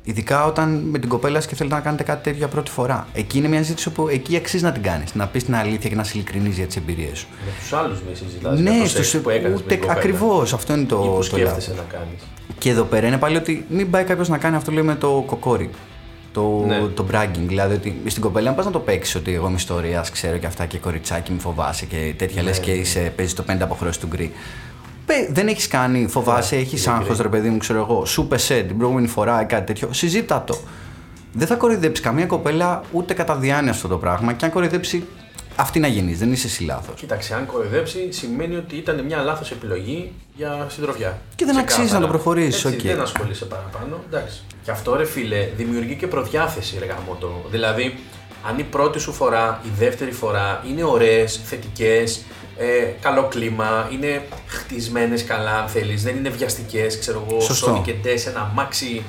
Ειδικά 0.08 0.46
όταν 0.46 0.70
με 0.92 1.00
την 1.00 1.10
κοπέλα 1.10 1.42
σου 1.42 1.48
και 1.48 1.56
θέλετε 1.56 1.76
να 1.76 1.82
κάνετε 1.82 2.04
κάτι 2.04 2.24
τέτοιο 2.24 2.38
για 2.38 2.48
πρώτη 2.48 2.72
φορά. 2.72 3.08
Εκεί 3.14 3.38
είναι 3.38 3.48
μια 3.48 3.62
ζήτηση 3.62 3.90
που 3.90 4.08
εκεί 4.08 4.36
αξίζει 4.36 4.64
να 4.64 4.72
την 4.72 4.82
κάνεις. 4.82 5.14
Να 5.16 5.28
πεις 5.28 5.44
την 5.44 5.56
αλήθεια 5.56 5.90
και 5.90 5.96
να 5.96 6.02
είσαι 6.02 6.12
ειλικρινή 6.16 6.50
για 6.50 6.66
τις 6.66 6.76
εμπειρίες 6.76 7.18
σου. 7.18 7.28
Με 7.46 7.52
τους 7.60 7.74
άλλους 7.74 8.00
μη 8.10 8.16
συζητάς 8.16 8.60
για 8.60 8.72
Ναι, 8.72 8.80
το 8.80 8.88
σεξ 8.90 9.08
στους, 9.08 9.22
που 9.22 9.30
έκανες 9.30 9.50
με 9.52 9.56
ούτε 9.56 9.68
την 9.68 9.80
κοπέλα. 9.80 10.00
ακριβώς. 10.00 10.54
Αυτό 10.54 10.74
είναι 10.74 10.86
το, 10.86 10.96
Ή 11.06 11.08
που 11.08 11.16
το 11.16 11.22
σκέφτεσαι 11.22 11.70
λάθος. 11.70 11.86
να 11.92 11.98
κάνεις. 11.98 12.22
Και 12.58 12.70
εδώ 12.70 12.84
πέρα 12.84 13.08
είναι 13.08 13.18
πάλι 13.18 13.38
ότι 13.38 13.66
μην 13.70 13.90
πάει 13.90 14.04
κάποιος 14.04 14.30
να 14.30 14.38
κάνει 14.38 14.56
αυτό 14.56 14.70
που 14.72 14.76
λέμε 14.78 14.96
το 14.96 15.24
κοκόρι. 15.26 15.70
Το, 16.34 16.64
Ναι. 16.68 16.80
το 16.94 17.06
bragging. 17.12 17.46
Δηλαδή 17.48 17.74
ότι 17.76 18.02
στην 18.06 18.22
κοπέλα 18.22 18.50
αν 18.50 18.56
πας 18.56 18.66
να 18.66 18.72
το 18.72 18.80
παίξεις 18.80 19.16
ότι 19.16 19.34
εγώ 19.34 19.46
είμαι 19.48 19.56
ιστορίας, 19.56 20.12
ξέρω 20.12 20.38
και 20.38 20.46
αυτά 20.46 20.66
και 20.66 20.78
κοριτσάκι 20.78 21.32
μου 21.32 21.40
φοβάσαι 21.40 21.86
και 21.86 22.14
τέτοια 22.18 22.42
Ναι, 22.42 22.48
λες 22.48 22.60
και 22.60 22.72
ναι. 22.72 22.78
είσαι, 22.78 23.14
παίζεις 23.16 23.34
το 23.36 23.44
50 23.44 23.64
αποχρώσεις 23.64 23.98
του 23.98 24.08
γκρι. 24.08 24.32
Πε, 25.06 25.14
δεν 25.30 25.48
έχεις 25.48 25.68
κάνει, 25.68 26.08
φοβάσαι, 26.08 26.56
Ναι, 26.56 26.62
έχεις 26.62 26.86
είναι 26.86 26.96
άγχος, 26.96 27.14
γκρι. 27.14 27.22
ρε 27.24 27.30
παιδί 27.30 27.50
μου, 27.50 27.58
ξέρω 27.58 27.80
εγώ. 27.80 28.06
Σου 28.06 28.28
πεσέ 28.28 28.62
την 28.62 28.78
προηγούμενη 28.78 29.08
φορά 29.08 29.42
ή 29.42 29.46
κάτι 29.46 29.66
τέτοιο. 29.66 29.94
Συζήτα 29.94 30.44
το. 30.44 30.58
Δεν 31.34 31.48
θα 31.48 31.56
κοροϊδέψεις 31.56 32.06
καμία 32.06 32.26
κοπέλα 32.26 32.82
ούτε 32.92 33.14
κατά 33.14 33.36
διάνοια 33.36 33.72
αυτό 33.72 33.88
το 33.88 33.98
πράγμα. 33.98 34.34
Και 34.34 34.46
αν 34.46 34.52
κοροϊδέψει, 34.52 35.06
αυτή 35.56 35.80
να 35.80 35.88
γίνεις. 35.88 36.20
Δεν 36.20 36.32
είσαι 36.32 36.48
εσύ 36.48 36.64
λάθος. 36.64 36.94
Κοίταξε, 37.00 37.34
αν 37.36 37.46
κοροϊδέψει, 37.46 38.12
σημαίνει 38.12 38.56
ότι 38.56 38.76
ήταν 38.76 39.04
μια 39.06 39.18
λάθος 39.22 39.52
επιλογή 39.52 40.12
για 40.36 40.66
συντροφιά. 40.70 41.18
Και 41.36 41.46
δεν 41.46 41.58
αξίζει 41.58 41.80
Ξεκάθαρα. 41.82 42.00
να 42.00 42.06
το 42.06 42.12
προχωρήσεις, 42.12 42.66
Έτσι, 42.66 42.78
οκ. 42.88 42.94
Δεν 42.96 43.02
ασχολείσαι 43.02 43.46
παραπάνω. 43.46 44.00
Εντάξει. 44.08 44.42
Και 44.64 44.72
αυτό 44.72 44.96
ρε 44.96 45.06
φίλε, 45.06 45.50
δημιουργεί 45.58 45.96
και 45.96 46.08
προδιάθεση, 46.08 46.76
ρε 46.80 46.86
γαμώτο. 46.86 47.46
Δηλαδή, 47.52 47.98
Αν 48.48 48.60
η 48.60 48.64
πρώτη 48.64 49.00
σου 49.00 49.14
φορά, 49.14 49.62
η 49.66 49.70
δεύτερη 49.78 50.12
φορά 50.12 50.64
είναι 50.70 50.84
ωραίες, 50.84 51.42
θετικές, 51.46 52.26
ε, 52.58 52.66
καλό 53.02 53.24
κλίμα, 53.28 53.90
είναι 53.92 54.28
χτισμένες 54.48 55.24
καλά 55.24 55.60
αν 55.60 55.68
θέλεις, 55.68 56.04
δεν 56.04 56.16
είναι 56.16 56.30
βιαστικές, 56.30 57.00
ξέρω 57.00 57.26
εγώ, 57.30 57.40
Σωστό. 57.42 57.66
σώνει 57.66 57.86
και 57.86 57.98
ντε, 57.98 58.14
ένα 58.28 58.50
αμάξι 58.52 59.04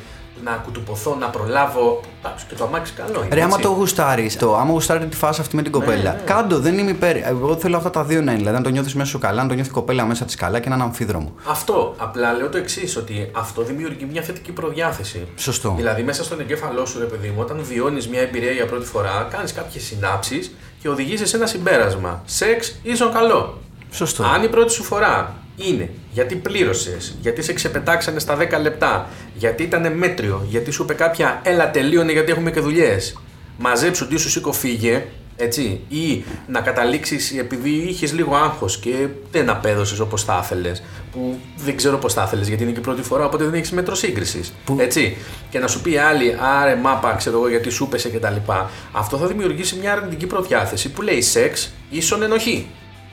να 0.44 0.50
κουτουπωθώ, 0.50 1.16
να 1.20 1.28
προλάβω. 1.28 2.00
Εντάξει, 2.18 2.46
και 2.48 2.54
το 2.54 2.64
αμάξι 2.64 2.92
καλό 2.92 3.24
είναι. 3.24 3.34
Ρε, 3.34 3.42
άμα 3.42 3.54
έτσι. 3.56 3.68
το 3.68 3.74
γουστάρεις, 3.74 4.36
το 4.36 4.56
άμα 4.56 4.70
γουστάρει 4.70 5.06
τη 5.06 5.16
φάση 5.16 5.40
αυτή 5.40 5.56
με 5.56 5.62
την 5.62 5.72
κοπέλα, 5.72 6.12
ναι. 6.12 6.20
κάντο, 6.24 6.58
δεν 6.58 6.78
είμαι 6.78 6.90
υπέρ. 6.90 7.16
Εγώ 7.16 7.56
θέλω 7.56 7.76
αυτά 7.76 7.90
τα 7.90 8.04
δύο 8.04 8.22
να 8.22 8.30
είναι. 8.30 8.38
Δηλαδή, 8.38 8.56
να 8.56 8.62
το 8.62 8.70
νιώθεις 8.70 8.94
μέσα 8.94 9.10
σου 9.10 9.18
καλά, 9.18 9.42
να 9.42 9.48
το 9.48 9.54
νιώθει 9.54 9.70
η 9.70 9.72
κοπέλα 9.72 10.04
μέσα 10.04 10.24
της 10.24 10.34
καλά 10.34 10.60
και 10.60 10.68
να 10.68 10.74
είναι 10.74 10.84
αμφίδρομο. 10.84 11.34
Αυτό. 11.48 11.94
Απλά 11.96 12.32
λέω 12.32 12.48
το 12.48 12.58
εξής, 12.58 12.96
ότι 12.96 13.30
αυτό 13.32 13.62
δημιουργεί 13.62 14.06
μια 14.10 14.22
θετική 14.22 14.52
προδιάθεση. 14.52 15.26
Σωστό. 15.36 15.74
Δηλαδή, 15.76 16.02
μέσα 16.02 16.24
στον 16.24 16.40
εγκέφαλό 16.40 16.86
σου, 16.86 16.98
ρε 16.98 17.04
παιδί 17.04 17.28
μου, 17.28 17.40
όταν 17.40 17.60
βιώνεις 17.62 18.08
μια 18.08 18.20
εμπειρία 18.20 18.50
για 18.50 18.66
πρώτη 18.66 18.86
φορά, 18.86 19.28
κάνεις 19.30 19.52
κάποιες 19.52 19.84
συνάψεις 19.84 20.54
και 20.80 20.88
οδηγείς 20.88 21.28
σε 21.28 21.36
ένα 21.36 21.46
συμπέρασμα. 21.46 22.22
Σεξ 22.24 22.78
ίσον 22.82 23.12
καλό. 23.12 23.58
Σωστό. 23.90 24.24
Αν 24.24 24.42
η 24.42 24.48
πρώτη 24.48 24.72
σου 24.72 24.82
φορά 24.82 25.34
είναι 25.56 25.90
γιατί 26.12 26.34
πλήρωσες, 26.34 27.16
γιατί 27.20 27.42
σε 27.42 27.52
ξεπετάξανε 27.52 28.18
στα 28.18 28.36
10 28.36 28.60
λεπτά, 28.60 29.08
γιατί 29.34 29.62
ήταν 29.62 29.92
μέτριο, 29.96 30.46
γιατί 30.48 30.70
σου 30.70 30.82
είπε 30.82 30.94
κάποια 30.94 31.40
έλα 31.44 31.70
τελείωνε 31.70 32.12
γιατί 32.12 32.30
έχουμε 32.32 32.50
και 32.50 32.60
δουλειές. 32.60 33.18
Μαζέψου 33.58 34.08
τι 34.08 34.16
σου 34.16 34.30
σήκω 34.30 34.52
φύγε, 34.52 35.04
έτσι, 35.36 35.80
ή 35.88 36.24
να 36.46 36.60
καταλήξεις 36.60 37.38
επειδή 37.38 37.70
είχες 37.70 38.12
λίγο 38.12 38.34
άγχος 38.36 38.78
και 38.78 39.06
δεν 39.32 39.50
απέδωσες 39.50 39.98
όπως 39.98 40.24
θα 40.24 40.40
ήθελες, 40.44 40.82
που 41.12 41.38
δεν 41.56 41.76
ξέρω 41.76 41.96
πώς 41.98 42.12
θα 42.12 42.22
ήθελες 42.26 42.48
γιατί 42.48 42.62
είναι 42.62 42.72
και 42.72 42.78
η 42.78 42.82
πρώτη 42.82 43.02
φορά, 43.02 43.24
οπότε 43.24 43.44
δεν 43.44 43.54
έχεις 43.54 43.70
μέτρο 43.70 43.94
σύγκρισης. 43.94 44.52
Που- 44.64 44.76
Έτσι. 44.80 45.16
Και 45.50 45.58
να 45.58 45.66
σου 45.66 45.80
πει 45.80 45.96
άλλη, 45.96 46.36
άρε 46.60 46.74
μάπα, 46.74 47.14
ξέρω 47.14 47.36
εγώ 47.38 47.48
γιατί 47.48 47.70
σου 47.70 47.88
πέσε 47.88 48.08
κτλ. 48.08 48.52
Αυτό 48.92 49.16
θα 49.16 49.26
δημιουργήσει 49.26 49.76
μια 49.76 49.92
αρνητική 49.92 50.26
προδιάθεση 50.26 50.90
που 50.90 51.02
λέει 51.02 51.20
σεξ 51.22 51.72
ίσον 51.90 52.22
ενοχή. 52.22 52.66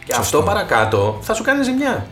Και 0.06 0.14
Σωστό. 0.14 0.38
αυτό 0.38 0.52
παρακάτω 0.52 1.20
θα 1.22 1.34
σου 1.34 1.44
κάνει 1.44 1.64
ζημιά. 1.64 2.08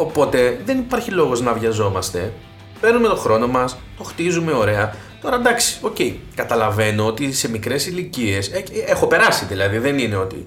Οπότε 0.00 0.60
δεν 0.64 0.78
υπάρχει 0.78 1.10
λόγος 1.10 1.40
να 1.40 1.52
βιαζόμαστε. 1.52 2.32
Παίρνουμε 2.80 3.08
τον 3.08 3.16
χρόνο 3.16 3.46
μας, 3.46 3.76
το 3.98 4.04
χτίζουμε 4.04 4.52
ωραία. 4.52 4.94
Τώρα 5.20 5.36
εντάξει, 5.36 5.78
οκ, 5.80 5.96
καταλαβαίνω 6.34 7.06
ότι 7.06 7.32
σε 7.32 7.50
μικρές 7.50 7.86
ηλικίες. 7.86 8.50
έχω 8.86 9.06
περάσει 9.06 9.44
δηλαδή, 9.44 9.78
δεν 9.78 9.98
είναι 9.98 10.16
ότι. 10.16 10.46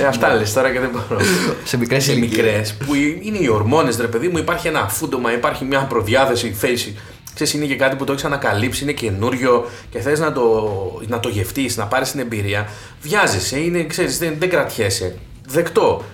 Ε, 0.00 0.04
αυτά 0.04 0.34
λες 0.34 0.52
τώρα 0.52 0.72
και 0.72 0.80
δεν 0.80 0.90
μπορώ. 0.90 1.20
Σε 1.64 1.76
μικρές 1.76 2.04
σε 2.04 2.12
ηλικίες. 2.12 2.36
μικρές 2.36 2.74
που 2.74 2.94
είναι 2.94 3.38
οι 3.40 3.48
ορμόνες, 3.48 3.98
ρε 4.00 4.06
παιδί 4.06 4.28
μου, 4.28 4.38
υπάρχει 4.38 4.68
ένα 4.68 4.88
φούντομα, 4.88 5.32
υπάρχει 5.32 5.64
μια 5.64 5.80
προδιάθεση, 5.80 6.56
face. 6.62 6.92
Ξέρεις, 7.34 7.52
είναι 7.52 7.64
και 7.64 7.76
κάτι 7.76 7.96
που 7.96 8.04
το 8.04 8.12
έχεις 8.12 8.24
ανακαλύψει, 8.24 8.82
είναι 8.82 8.92
καινούριο 8.92 9.66
και 9.90 10.00
θες 10.00 10.20
να 10.20 10.32
το, 10.32 10.70
να 11.06 11.20
το 11.20 11.28
γευτείς, 11.28 11.76
να 11.76 11.86
πάρεις 11.86 12.10
την 12.10 12.20
εμπειρία. 12.20 12.68
Βιάζεσαι, 13.02 13.58
είναι, 13.58 13.84
ξέρεις, 13.84 14.18
δεν, 14.18 14.34
δεν 14.38 14.48
κρατιέσαι. 14.48 15.18
Δεκτό. 15.46 16.04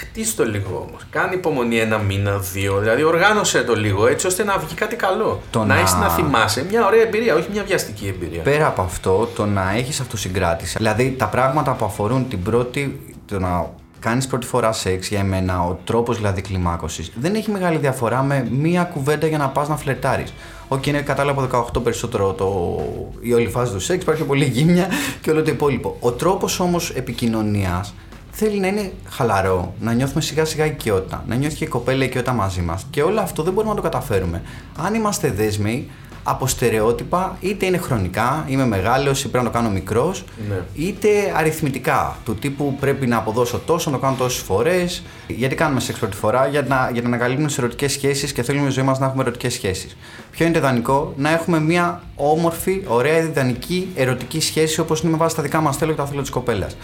Χτίσει 0.00 0.36
το 0.36 0.44
λίγο 0.44 0.86
όμως. 0.88 1.02
Κάνει 1.10 1.34
υπομονή 1.34 1.76
ένα 1.78 1.98
μήνα, 1.98 2.38
δύο. 2.38 2.78
Δηλαδή, 2.78 3.02
οργάνωσε 3.02 3.62
το 3.62 3.74
λίγο 3.76 4.06
έτσι 4.06 4.26
ώστε 4.26 4.44
να 4.44 4.58
βγει 4.58 4.74
κάτι 4.74 4.96
καλό. 4.96 5.40
Το 5.50 5.58
να 5.58 5.64
να- 5.64 5.74
έχεις 5.80 5.94
να 5.94 6.08
θυμάσαι 6.08 6.64
μια 6.70 6.86
ωραία 6.86 7.02
εμπειρία, 7.02 7.34
όχι 7.34 7.48
μια 7.52 7.64
βιαστική 7.64 8.06
εμπειρία. 8.06 8.42
Πέρα 8.42 8.66
από 8.66 8.82
αυτό, 8.82 9.28
το 9.36 9.46
να 9.46 9.72
έχεις 9.76 10.00
αυτοσυγκράτηση. 10.00 10.74
Δηλαδή, 10.76 11.14
τα 11.18 11.26
πράγματα 11.26 11.72
που 11.72 11.84
αφορούν 11.84 12.28
την 12.28 12.42
πρώτη. 12.42 13.00
το 13.26 13.38
να 13.38 13.70
κάνεις 13.98 14.26
πρώτη 14.26 14.46
φορά 14.46 14.72
σεξ 14.72 15.08
για 15.08 15.18
εμένα, 15.18 15.62
ο 15.62 15.78
τρόπος 15.84 16.16
δηλαδή 16.16 16.40
κλιμάκωσης, 16.40 17.12
δεν 17.14 17.34
έχει 17.34 17.50
μεγάλη 17.50 17.76
διαφορά 17.76 18.22
με 18.22 18.48
μία 18.50 18.82
κουβέντα 18.82 19.26
για 19.26 19.38
να 19.38 19.48
πας 19.48 19.68
να 19.68 19.76
φλερτάρεις. 19.76 20.32
Όχι, 20.68 20.88
είναι 20.90 21.00
κατάλαβα 21.00 21.42
από 21.44 21.66
18 21.78 21.82
περισσότερο 21.82 22.32
το... 22.32 22.78
η 23.20 23.32
όλη 23.32 23.48
φάση 23.48 23.72
του 23.72 23.80
σεξ, 23.80 24.02
υπάρχει 24.02 24.22
πολύ 24.22 24.44
γύμνια 24.44 24.86
και 25.20 25.30
όλο 25.30 25.42
το 25.42 25.50
υπόλοιπο. 25.50 25.96
Ο 26.00 26.12
τρόπος 26.12 26.60
όμως 26.60 26.90
επικοινωνίας 26.90 27.94
θέλει 28.44 28.60
να 28.60 28.66
είναι 28.66 28.92
χαλαρό, 29.08 29.74
να 29.80 29.92
νιώθουμε 29.92 30.20
σιγά 30.20 30.44
σιγά 30.44 30.64
οικειότητα, 30.64 31.24
να 31.28 31.34
νιώθει 31.34 31.56
και 31.56 31.64
η 31.64 31.68
κοπέλα 31.68 32.04
οικειότητα 32.04 32.32
μαζί 32.32 32.60
μας. 32.60 32.86
Και 32.90 33.02
όλο 33.02 33.20
αυτό 33.20 33.42
δεν 33.42 33.52
μπορούμε 33.52 33.74
να 33.74 33.80
το 33.80 33.88
καταφέρουμε. 33.88 34.42
Αν 34.76 34.94
είμαστε 34.94 35.30
δέσμοι, 35.30 35.90
από 36.22 36.46
στερεότυπα, 36.46 37.36
είτε 37.40 37.66
είναι 37.66 37.76
χρονικά, 37.78 38.44
είμαι 38.48 38.66
μεγάλος 38.66 39.24
ή 39.24 39.28
πρέπει 39.28 39.44
να 39.44 39.50
το 39.50 39.56
κάνω 39.58 39.70
μικρός, 39.70 40.24
Ναι. 40.48 40.60
είτε 40.74 41.08
αριθμητικά. 41.36 42.16
Του 42.24 42.34
τύπου 42.34 42.76
πρέπει 42.80 43.06
να 43.06 43.16
αποδώσω 43.16 43.58
τόσο, 43.66 43.90
να 43.90 43.96
το 43.96 44.02
κάνω 44.02 44.16
τόσες 44.18 44.42
φορές. 44.42 45.02
Γιατί 45.26 45.54
κάνουμε 45.54 45.80
σεξ 45.80 45.98
πρώτη 45.98 46.16
φορά, 46.16 46.46
για 46.46 46.62
να, 46.62 46.90
για 46.92 47.02
να 47.02 47.08
ανακαλύπτουμε 47.08 47.48
τι 47.48 47.54
ερωτικές 47.58 47.92
σχέσεις 47.92 48.32
και 48.32 48.42
θέλουμε 48.42 48.66
η 48.68 48.70
ζωή 48.70 48.84
μας 48.84 48.98
να 48.98 49.06
έχουμε 49.06 49.22
ερωτικές 49.22 49.52
σχέσεις. 49.52 49.96
Ποιο 50.30 50.44
είναι 50.44 50.54
το 50.54 50.60
ιδανικό, 50.60 51.12
να 51.16 51.30
έχουμε 51.30 51.60
μια 51.60 52.02
όμορφη, 52.16 52.82
ωραία, 52.86 53.18
ιδανική, 53.18 53.88
ερωτική 53.94 54.40
σχέση 54.40 54.80
όπως 54.80 55.00
είναι 55.00 55.10
με 55.10 55.16
βάση 55.16 55.36
τα 55.36 55.42
δικά 55.42 55.60
μας 55.60 55.76
θέλω 55.76 55.90
και 55.90 55.96
τα 55.96 56.06
θέλω 56.06 56.20
της 56.20 56.30
κοπέλας. 56.30 56.76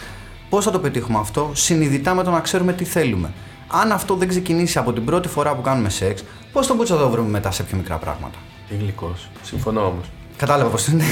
Πώς 0.49 0.65
θα 0.65 0.71
το 0.71 0.79
πετύχουμε 0.79 1.19
αυτό, 1.19 1.51
συνειδητά 1.53 2.13
με 2.13 2.23
το 2.23 2.31
να 2.31 2.39
ξέρουμε 2.39 2.73
τι 2.73 2.83
θέλουμε. 2.83 3.33
Αν 3.67 3.91
αυτό 3.91 4.15
δεν 4.15 4.27
ξεκινήσει 4.27 4.77
από 4.77 4.93
την 4.93 5.05
πρώτη 5.05 5.27
φορά 5.27 5.55
που 5.55 5.61
κάνουμε 5.61 5.89
σεξ, 5.89 6.23
πώς 6.51 6.67
τον 6.67 6.85
θα 6.85 6.97
το 6.97 7.09
βρούμε 7.09 7.29
μετά 7.29 7.51
σε 7.51 7.63
πιο 7.63 7.77
μικρά 7.77 7.95
πράγματα; 7.95 8.37
Τι 8.69 8.75
γλυκό. 8.75 9.15
Συμφωνώ 9.41 9.81
όμως. 9.85 10.05
Κατάλαβα 10.37 10.69
πώς 10.69 10.87
είναι. 10.87 11.03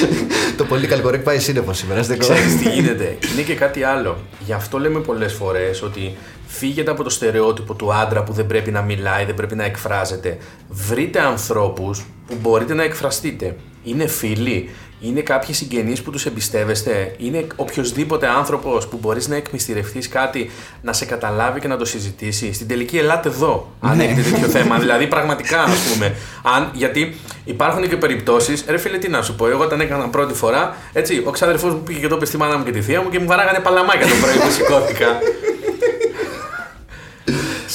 το 0.58 0.64
πολύ 0.64 0.86
καλκορέκ 0.86 1.22
πάει 1.22 1.38
σύννεφος 1.38 1.78
σήμερα. 1.78 2.02
στην 2.02 2.18
Ξέρεις 2.18 2.56
τι 2.56 2.70
γίνεται. 2.70 3.18
Είναι 3.32 3.42
και 3.42 3.54
κάτι 3.54 3.82
άλλο. 3.82 4.16
Γι' 4.46 4.52
αυτό 4.52 4.78
λέμε 4.78 5.00
πολλές 5.00 5.32
φορές 5.32 5.82
ότι 5.82 6.16
φύγετε 6.46 6.90
από 6.90 7.02
το 7.02 7.10
στερεότυπο 7.10 7.74
του 7.74 7.94
άντρα 7.94 8.22
που 8.22 8.32
δεν 8.32 8.46
πρέπει 8.46 8.70
να 8.70 8.82
μιλάει, 8.82 9.24
δεν 9.24 9.34
πρέπει 9.34 9.54
να 9.54 9.64
εκφράζεται. 9.64 10.38
Βρείτε 10.68 11.20
ανθρώπους 11.20 12.06
που 12.26 12.34
μπορείτε 12.40 12.74
να 12.74 12.82
εκφραστείτε. 12.82 13.56
Είναι 13.84 14.06
φίλοι, 14.06 14.70
είναι 15.00 15.20
κάποιοι 15.20 15.54
συγγενείς 15.54 16.02
που 16.02 16.10
τους 16.10 16.26
εμπιστεύεστε, 16.26 17.14
είναι 17.18 17.46
οποιοδήποτε 17.56 18.28
άνθρωπος 18.28 18.86
που 18.88 18.98
μπορείς 19.00 19.28
να 19.28 19.36
εκμυστηρευτείς 19.36 20.08
κάτι, 20.08 20.50
να 20.82 20.92
σε 20.92 21.04
καταλάβει 21.04 21.60
και 21.60 21.68
να 21.68 21.76
το 21.76 21.84
συζητήσεις; 21.84 22.54
Στην 22.56 22.68
τελική 22.68 22.98
ελάτε 22.98 23.28
εδώ, 23.28 23.72
αν 23.80 23.96
Ναι. 23.96 24.04
έχετε 24.04 24.20
τέτοιο 24.30 24.46
θέμα. 24.48 24.78
Δηλαδή 24.78 25.06
πραγματικά 25.06 25.62
ας 25.62 25.78
πούμε. 25.92 26.14
Αν, 26.56 26.70
γιατί 26.74 27.16
υπάρχουν 27.44 27.88
και 27.88 27.96
περιπτώσεις, 27.96 28.64
ρε 28.68 28.76
φίλε 28.78 28.98
τι 28.98 29.08
να 29.08 29.22
σου 29.22 29.34
πω, 29.34 29.48
εγώ 29.48 29.62
όταν 29.62 29.80
έκανα 29.80 30.08
πρώτη 30.08 30.34
φορά, 30.34 30.76
έτσι, 30.92 31.22
ο 31.26 31.30
ξάδερφός 31.30 31.72
μου 31.72 31.80
πήγε 31.80 31.98
και 31.98 32.08
το 32.08 32.16
είπε 32.16 32.24
στη 32.26 32.36
μάνα 32.36 32.56
μου 32.58 32.64
και 32.64 32.70
τη 32.70 32.80
θεία 32.80 33.02
μου 33.02 33.08
και 33.08 33.18
μου 33.18 33.26
βαράγανε 33.26 33.58
παλαμάκια 33.58 34.06
το 34.06 34.14
πρωί 34.20 34.34
που 34.34 34.50
σηκώθηκα. 34.50 35.18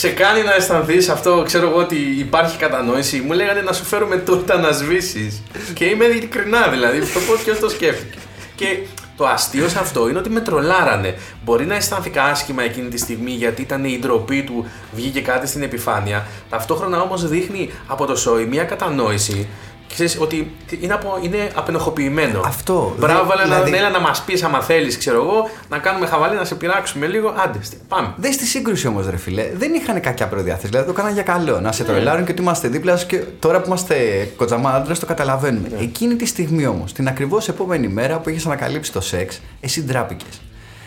Σε 0.03 0.09
κάνει 0.09 0.43
να 0.43 0.53
αισθανθείς 0.53 1.09
αυτό, 1.09 1.43
ξέρω 1.45 1.69
εγώ 1.69 1.77
ότι 1.77 1.95
υπάρχει 1.95 2.57
κατανόηση. 2.57 3.21
Μου 3.21 3.33
λέγανε 3.33 3.61
να 3.61 3.73
σου 3.73 3.83
φέρουμε 3.83 4.17
τούρτα 4.17 4.57
να 4.57 4.71
σβήσεις. 4.71 5.43
και 5.73 5.85
είμαι 5.85 6.05
ειλικρινά 6.05 6.67
δηλαδή, 6.67 6.99
το 6.99 7.19
πώς 7.27 7.41
και 7.43 7.51
το 7.51 7.69
σκέφτηκε. 7.69 8.17
Και 8.55 8.79
το 9.17 9.27
αστείο 9.27 9.69
σε 9.69 9.79
αυτό 9.79 10.09
είναι 10.09 10.19
ότι 10.19 10.29
με 10.29 10.39
τρολάρανε. 10.39 11.15
Μπορεί 11.43 11.65
να 11.65 11.75
αισθάνθηκα 11.75 12.23
άσχημα 12.23 12.63
εκείνη 12.63 12.89
τη 12.89 12.97
στιγμή 12.97 13.31
γιατί 13.31 13.61
ήταν 13.61 13.83
η 13.83 13.99
ντροπή 14.01 14.43
του, 14.43 14.65
βγήκε 14.91 15.21
κάτι 15.21 15.47
στην 15.47 15.63
επιφάνεια. 15.63 16.27
Ταυτόχρονα 16.49 17.01
όμως 17.01 17.27
δείχνει 17.27 17.69
από 17.87 18.05
το 18.05 18.15
σόι 18.15 18.45
μια 18.45 18.63
κατανόηση. 18.63 19.47
Ξέρεις 19.89 20.17
ότι 20.19 20.51
είναι, 20.79 20.93
απο, 20.93 21.19
είναι 21.21 21.49
απενοχοποιημένο. 21.55 22.41
Αυτό. 22.45 22.95
Μπράβο, 22.99 23.25
Δε- 23.25 23.31
αλλά 23.33 23.43
δηλαδή- 23.43 23.71
να, 23.71 23.77
έλα 23.77 23.89
να 23.89 23.99
μας 23.99 24.21
πεις 24.21 24.43
άμα 24.43 24.61
θέλεις, 24.61 24.97
ξέρω 24.97 25.21
εγώ, 25.21 25.49
να 25.69 25.77
κάνουμε 25.77 26.05
χαβαλή, 26.05 26.35
να 26.35 26.45
σε 26.45 26.55
πειράξουμε 26.55 27.05
λίγο. 27.07 27.33
Άντε, 27.43 27.59
στε- 27.61 27.77
πάμε. 27.87 28.13
Δες 28.17 28.33
στη 28.33 28.45
σύγκρουση 28.45 28.87
όμως, 28.87 29.09
ρε 29.09 29.17
φίλε, 29.17 29.49
δεν 29.55 29.73
είχαν 29.73 30.01
κακιά 30.01 30.27
προδιάθεση. 30.27 30.67
Δηλαδή 30.67 30.87
το 30.87 30.93
κάναν 30.93 31.13
για 31.13 31.23
καλό. 31.23 31.59
Να 31.59 31.71
σε 31.71 31.83
τρολάρουν 31.83 32.25
και 32.25 32.31
ότι 32.31 32.41
είμαστε 32.41 32.67
δίπλα 32.67 32.97
σου 32.97 33.05
και 33.05 33.17
τώρα 33.39 33.59
που 33.59 33.67
είμαστε 33.67 33.95
κοτζαμάντρε 34.35 34.93
το 34.93 35.05
καταλαβαίνουμε. 35.05 35.67
Εκείνη 35.79 36.15
τη 36.15 36.25
στιγμή 36.25 36.65
όμως, 36.65 36.93
την 36.93 37.07
ακριβώς 37.07 37.47
επόμενη 37.47 37.87
μέρα 37.87 38.17
που 38.19 38.29
είχες 38.29 38.45
ανακαλύψει 38.45 38.91
το 38.91 39.01
σεξ, 39.01 39.41
εσύ 39.59 39.83
ντράπηκες. 39.83 40.41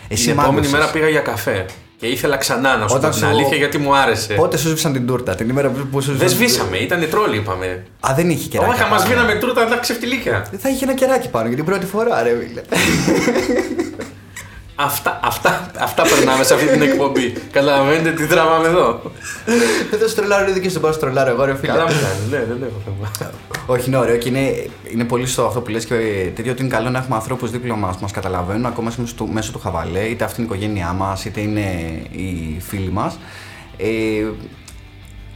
Εσύ 0.08 0.22
Την 0.22 0.30
επόμενη 0.32 0.52
μάγκωσες. 0.54 0.72
μέρα 0.72 0.90
πήγα 0.90 1.08
για 1.08 1.20
καφέ. 1.20 1.66
Και 1.98 2.06
ήθελα 2.06 2.36
ξανά 2.36 2.76
να 2.76 2.88
σου 2.88 2.94
Όταν 2.96 3.10
πω 3.10 3.16
την 3.16 3.26
σου- 3.26 3.34
αλήθεια 3.34 3.56
γιατί 3.56 3.78
μου 3.78 3.96
άρεσε. 3.96 4.34
Πότε 4.34 4.56
σου 4.56 4.68
σβήσαν 4.68 4.92
την 4.92 5.06
τούρτα, 5.06 5.34
την 5.34 5.48
ημέρα 5.48 5.68
που 5.90 6.00
σου 6.00 6.12
Δεν 6.16 6.28
σβήσαμε, 6.28 6.76
ήταν 6.76 7.08
τρόλοι 7.10 7.36
είπαμε. 7.36 7.84
Α, 8.00 8.14
δεν 8.16 8.30
είχε 8.30 8.48
κεράκι. 8.48 8.70
Όχι, 8.70 8.90
μας 8.90 9.02
σβήναμε 9.02 9.34
τούρτα, 9.34 9.66
τα 9.66 9.76
ξεφτιλίκια. 9.76 10.46
Δεν 10.50 10.60
θα 10.60 10.68
είχε 10.68 10.84
ένα 10.84 10.94
κεράκι 10.94 11.28
πάνω 11.28 11.46
για 11.46 11.56
την 11.56 11.64
πρώτη 11.64 11.86
φορά, 11.86 12.22
ρε 12.22 12.36
φίλε. 12.48 12.60
Αυτά, 14.78 15.20
αυτά, 15.22 15.70
αυτά 15.78 16.02
περνάμε 16.02 16.44
σε 16.44 16.54
αυτή 16.54 16.66
την 16.66 16.82
εκπομπή. 16.82 17.32
Καταλαβαίνετε 17.50 18.10
τι 18.10 18.26
τραβάμε 18.26 18.68
εδώ. 18.68 19.02
Δεν 19.90 19.98
θα 19.98 20.08
σου 20.08 20.14
τρολάρω, 20.14 20.52
δεν 20.52 20.62
και 20.62 20.68
στον 20.68 20.82
πάω 20.82 20.92
σου 20.92 20.98
τρολάρω 20.98 21.30
εγώ, 21.30 21.44
ρε 21.44 21.56
φίλε. 21.56 21.72
Καλά 21.72 21.82
μου 21.82 21.88
κάνει, 21.88 22.30
ναι, 22.30 22.44
δεν 22.44 22.62
έχω 22.62 22.82
θέμα. 22.84 23.30
Όχι, 23.66 23.88
είναι 23.88 23.96
ωραίο 23.96 24.16
και 24.16 24.28
είναι, 24.28 24.66
είναι 24.92 25.04
πολύ 25.04 25.26
σωστό 25.26 25.46
αυτό 25.46 25.60
που 25.60 25.70
λες 25.70 25.84
και 25.84 25.94
τέτοιο 26.34 26.52
ότι 26.52 26.62
είναι 26.62 26.74
καλό 26.74 26.90
να 26.90 26.98
έχουμε 26.98 27.16
ανθρώπους 27.16 27.50
δίπλα 27.50 27.76
μας 27.76 27.94
που 27.94 28.02
μας 28.02 28.12
καταλαβαίνουν 28.12 28.66
ακόμα 28.66 28.92
μέσω 28.98 29.14
του, 29.14 29.28
μέσω 29.28 29.52
του 29.52 29.58
χαβαλέ, 29.58 30.00
είτε 30.00 30.24
αυτή 30.24 30.40
είναι 30.40 30.50
η 30.50 30.54
οικογένειά 30.54 30.92
μας, 30.92 31.24
είτε 31.24 31.40
είναι 31.40 31.60
οι 32.10 32.60
φίλοι 32.66 32.90
μας. 32.90 33.18
Ε, 33.76 33.86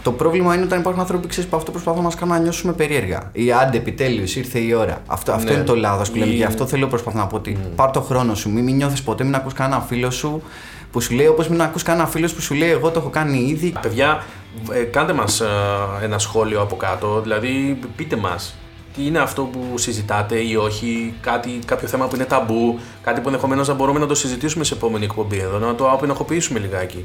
το 0.02 0.12
πρόβλημα 0.12 0.54
είναι 0.54 0.64
όταν 0.64 0.78
υπάρχουν 0.80 1.00
άνθρωποι 1.02 1.26
ξέρεις, 1.26 1.50
που 1.50 1.56
αυτό 1.56 1.70
προσπαθούν 1.70 2.02
να 2.02 2.08
μα 2.08 2.14
κάνουν 2.14 2.34
να 2.34 2.40
νιώσουμε 2.40 2.72
περίεργα. 2.72 3.30
Ή 3.32 3.52
άντε, 3.52 3.76
επιτέλους, 3.76 4.36
ήρθε 4.36 4.58
η 4.58 4.72
ώρα. 4.72 5.02
Αυτό, 5.06 5.32
αυτό 5.32 5.48
Ναι. 5.50 5.54
είναι 5.56 5.64
το 5.64 5.76
λάθος 5.76 6.10
που 6.10 6.16
λέμε. 6.16 6.32
Ή- 6.32 6.34
Γι' 6.36 6.44
αυτό 6.44 6.66
θέλω 6.66 6.86
προσπαθώ 6.86 7.18
να 7.18 7.26
πω 7.26 7.36
ότι 7.36 7.58
πάρ 7.74 7.90
το 7.90 8.00
χρόνο 8.00 8.34
σου. 8.34 8.50
Μην, 8.50 8.64
μην 8.64 8.76
νιώθεις 8.76 9.02
ποτέ, 9.02 9.24
μην 9.24 9.34
ακούς 9.34 9.52
κανένα 9.52 9.80
φίλο 9.80 10.10
σου 10.10 10.42
που 10.92 11.00
σου 11.00 11.14
λέει, 11.14 11.26
όπως 11.26 11.48
μην 11.48 11.62
ακούς 11.62 11.82
κανένα 11.82 12.06
φίλο 12.06 12.28
που 12.34 12.40
σου 12.40 12.54
λέει, 12.54 12.70
Εγώ 12.70 12.90
το 12.90 12.98
έχω 13.00 13.08
κάνει 13.08 13.38
ήδη. 13.38 13.72
Παιδιά, 13.82 14.24
ε, 14.72 14.78
κάντε 14.82 15.12
μας 15.12 15.40
ε, 15.40 15.46
ένα 16.02 16.18
σχόλιο 16.18 16.60
από 16.60 16.76
κάτω, 16.76 17.20
δηλαδή 17.20 17.78
πείτε 17.96 18.16
μας 18.16 18.54
τι 18.96 19.06
είναι 19.06 19.18
αυτό 19.18 19.42
που 19.42 19.78
συζητάτε 19.78 20.38
ή 20.38 20.56
όχι, 20.56 21.14
κάτι, 21.20 21.58
κάποιο 21.64 21.88
θέμα 21.88 22.06
που 22.06 22.14
είναι 22.14 22.24
ταμπού, 22.24 22.78
κάτι 23.02 23.20
που 23.20 23.28
ενδεχομένως 23.28 23.68
να 23.68 23.74
μπορούμε 23.74 23.98
να 23.98 24.06
το 24.06 24.14
συζητήσουμε 24.14 24.64
σε 24.64 24.74
επόμενη 24.74 25.04
εκπομπή 25.04 25.38
εδώ, 25.38 25.58
να 25.58 25.74
το 25.74 25.90
απενοχοποιήσουμε 25.90 26.58
λιγάκι. 26.58 27.04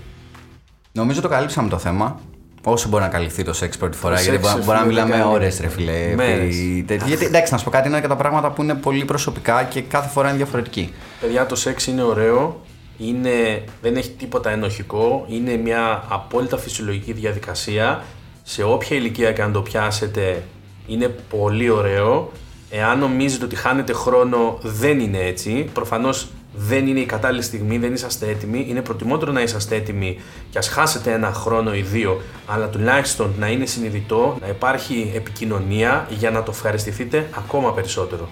Νομίζω 0.92 1.22
το 1.22 1.28
καλύψαμε 1.28 1.70
το 1.70 1.78
θέμα. 1.78 2.20
Όσο 2.67 2.89
μπορεί 2.89 3.03
να 3.03 3.10
καλυφθεί 3.10 3.43
το 3.43 3.53
σεξ 3.53 3.77
πρώτη 3.77 3.98
φορά, 3.98 4.15
σεξ, 4.15 4.27
γιατί 4.27 4.41
μπορεί, 4.41 4.53
φίλε, 4.53 4.65
μπορεί 4.65 4.77
να 4.77 4.86
μιλάμε 4.86 5.12
κάνει. 5.12 5.34
ώρες, 5.34 5.60
ρε 5.60 5.67
φιλέ. 5.67 6.13
Μέρες. 6.15 6.55
επί 6.55 6.84
τέτοια. 6.88 7.07
Γιατί 7.07 7.25
εντάξει, 7.25 7.51
να 7.51 7.57
σου 7.57 7.63
πω 7.63 7.69
κάτι, 7.69 7.88
είναι 7.88 8.01
και 8.01 8.07
τα 8.07 8.15
πράγματα 8.15 8.51
που 8.51 8.63
είναι 8.63 8.74
πολύ 8.74 9.05
προσωπικά 9.05 9.63
και 9.63 9.81
κάθε 9.81 10.10
φορά 10.10 10.27
είναι 10.27 10.38
διαφορετική. 10.38 10.93
Παιδιά, 11.22 11.45
το 11.45 11.55
σεξ 11.55 11.88
είναι 11.88 12.01
ωραίο, 12.01 12.62
είναι, 12.98 13.63
δεν 13.81 13.95
έχει 13.95 14.10
τίποτα 14.10 14.50
ενοχικό, 14.50 15.25
είναι 15.29 15.55
μια 15.55 16.03
απόλυτα 16.10 16.57
φυσιολογική 16.57 17.13
διαδικασία. 17.13 18.03
Σε 18.43 18.63
όποια 18.63 18.98
ηλικία 18.98 19.31
και 19.31 19.41
αν 19.41 19.51
το 19.51 19.62
πιάσετε, 19.62 20.43
είναι 20.88 21.07
πολύ 21.07 21.69
ωραίο. 21.69 22.31
Εάν 22.69 23.00
νομίζετε 23.00 23.45
ότι 23.45 23.55
χάνετε 23.55 23.93
χρόνο, 23.93 24.57
δεν 24.62 25.00
είναι 25.00 25.17
έτσι. 25.19 25.69
Προφανώς 25.74 26.27
δεν 26.56 26.88
είναι 26.88 27.00
η 27.00 27.06
κατάλληλη 27.06 27.42
στιγμή, 27.42 27.78
δεν 27.78 27.94
είσαστε 27.94 28.28
έτοιμοι. 28.28 28.66
Είναι 28.70 28.82
προτιμότερο 28.82 29.32
να 29.32 29.42
είσαστε 29.42 29.76
έτοιμοι 29.76 30.20
και 30.50 30.58
ας 30.58 30.68
χάσετε 30.68 31.12
ένα 31.12 31.34
χρόνο 31.34 31.76
ή 31.76 31.82
δύο, 31.82 32.22
αλλά 32.46 32.68
τουλάχιστον 32.68 33.34
να 33.40 33.48
είναι 33.48 33.66
συνειδητό, 33.66 34.38
να 34.42 34.48
υπάρχει 34.48 35.12
επικοινωνία 35.16 36.08
για 36.10 36.32
να 36.32 36.44
το 36.44 36.52
ευχαριστηθείτε 36.52 37.28
ακόμα 37.38 37.74
περισσότερο. 37.74 38.30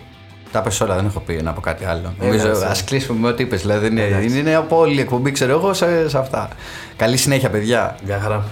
Τα 0.52 0.62
πες 0.62 0.82
όλα, 0.82 0.96
δεν 0.96 1.06
έχω 1.06 1.20
πει 1.20 1.42
να 1.44 1.54
πω 1.54 1.62
κάτι 1.62 1.86
άλλο. 1.86 2.14
Ε, 2.20 2.26
Νομίζω 2.26 2.48
εντάξει. 2.48 2.66
ας 2.66 2.84
κλείσουμε 2.84 3.20
με 3.20 3.28
ό,τι 3.28 3.44
είπες. 3.44 3.62
Δηλαδή 3.62 3.88
είναι, 3.88 4.04
Εντάξει. 4.04 4.40
είναι 4.40 4.56
από 4.56 4.78
όλη 4.78 4.96
η 4.96 5.00
εκπομπή, 5.00 5.32
ξέρω 5.32 5.52
εγώ, 5.52 5.74
σε, 5.74 6.10
σε 6.10 6.18
αυτά. 6.18 6.48
Καλή 6.96 7.18
συνέχεια, 7.18 7.50
παιδιά. 7.50 7.98
Γεια 8.06 8.20
χαρά. 8.20 8.44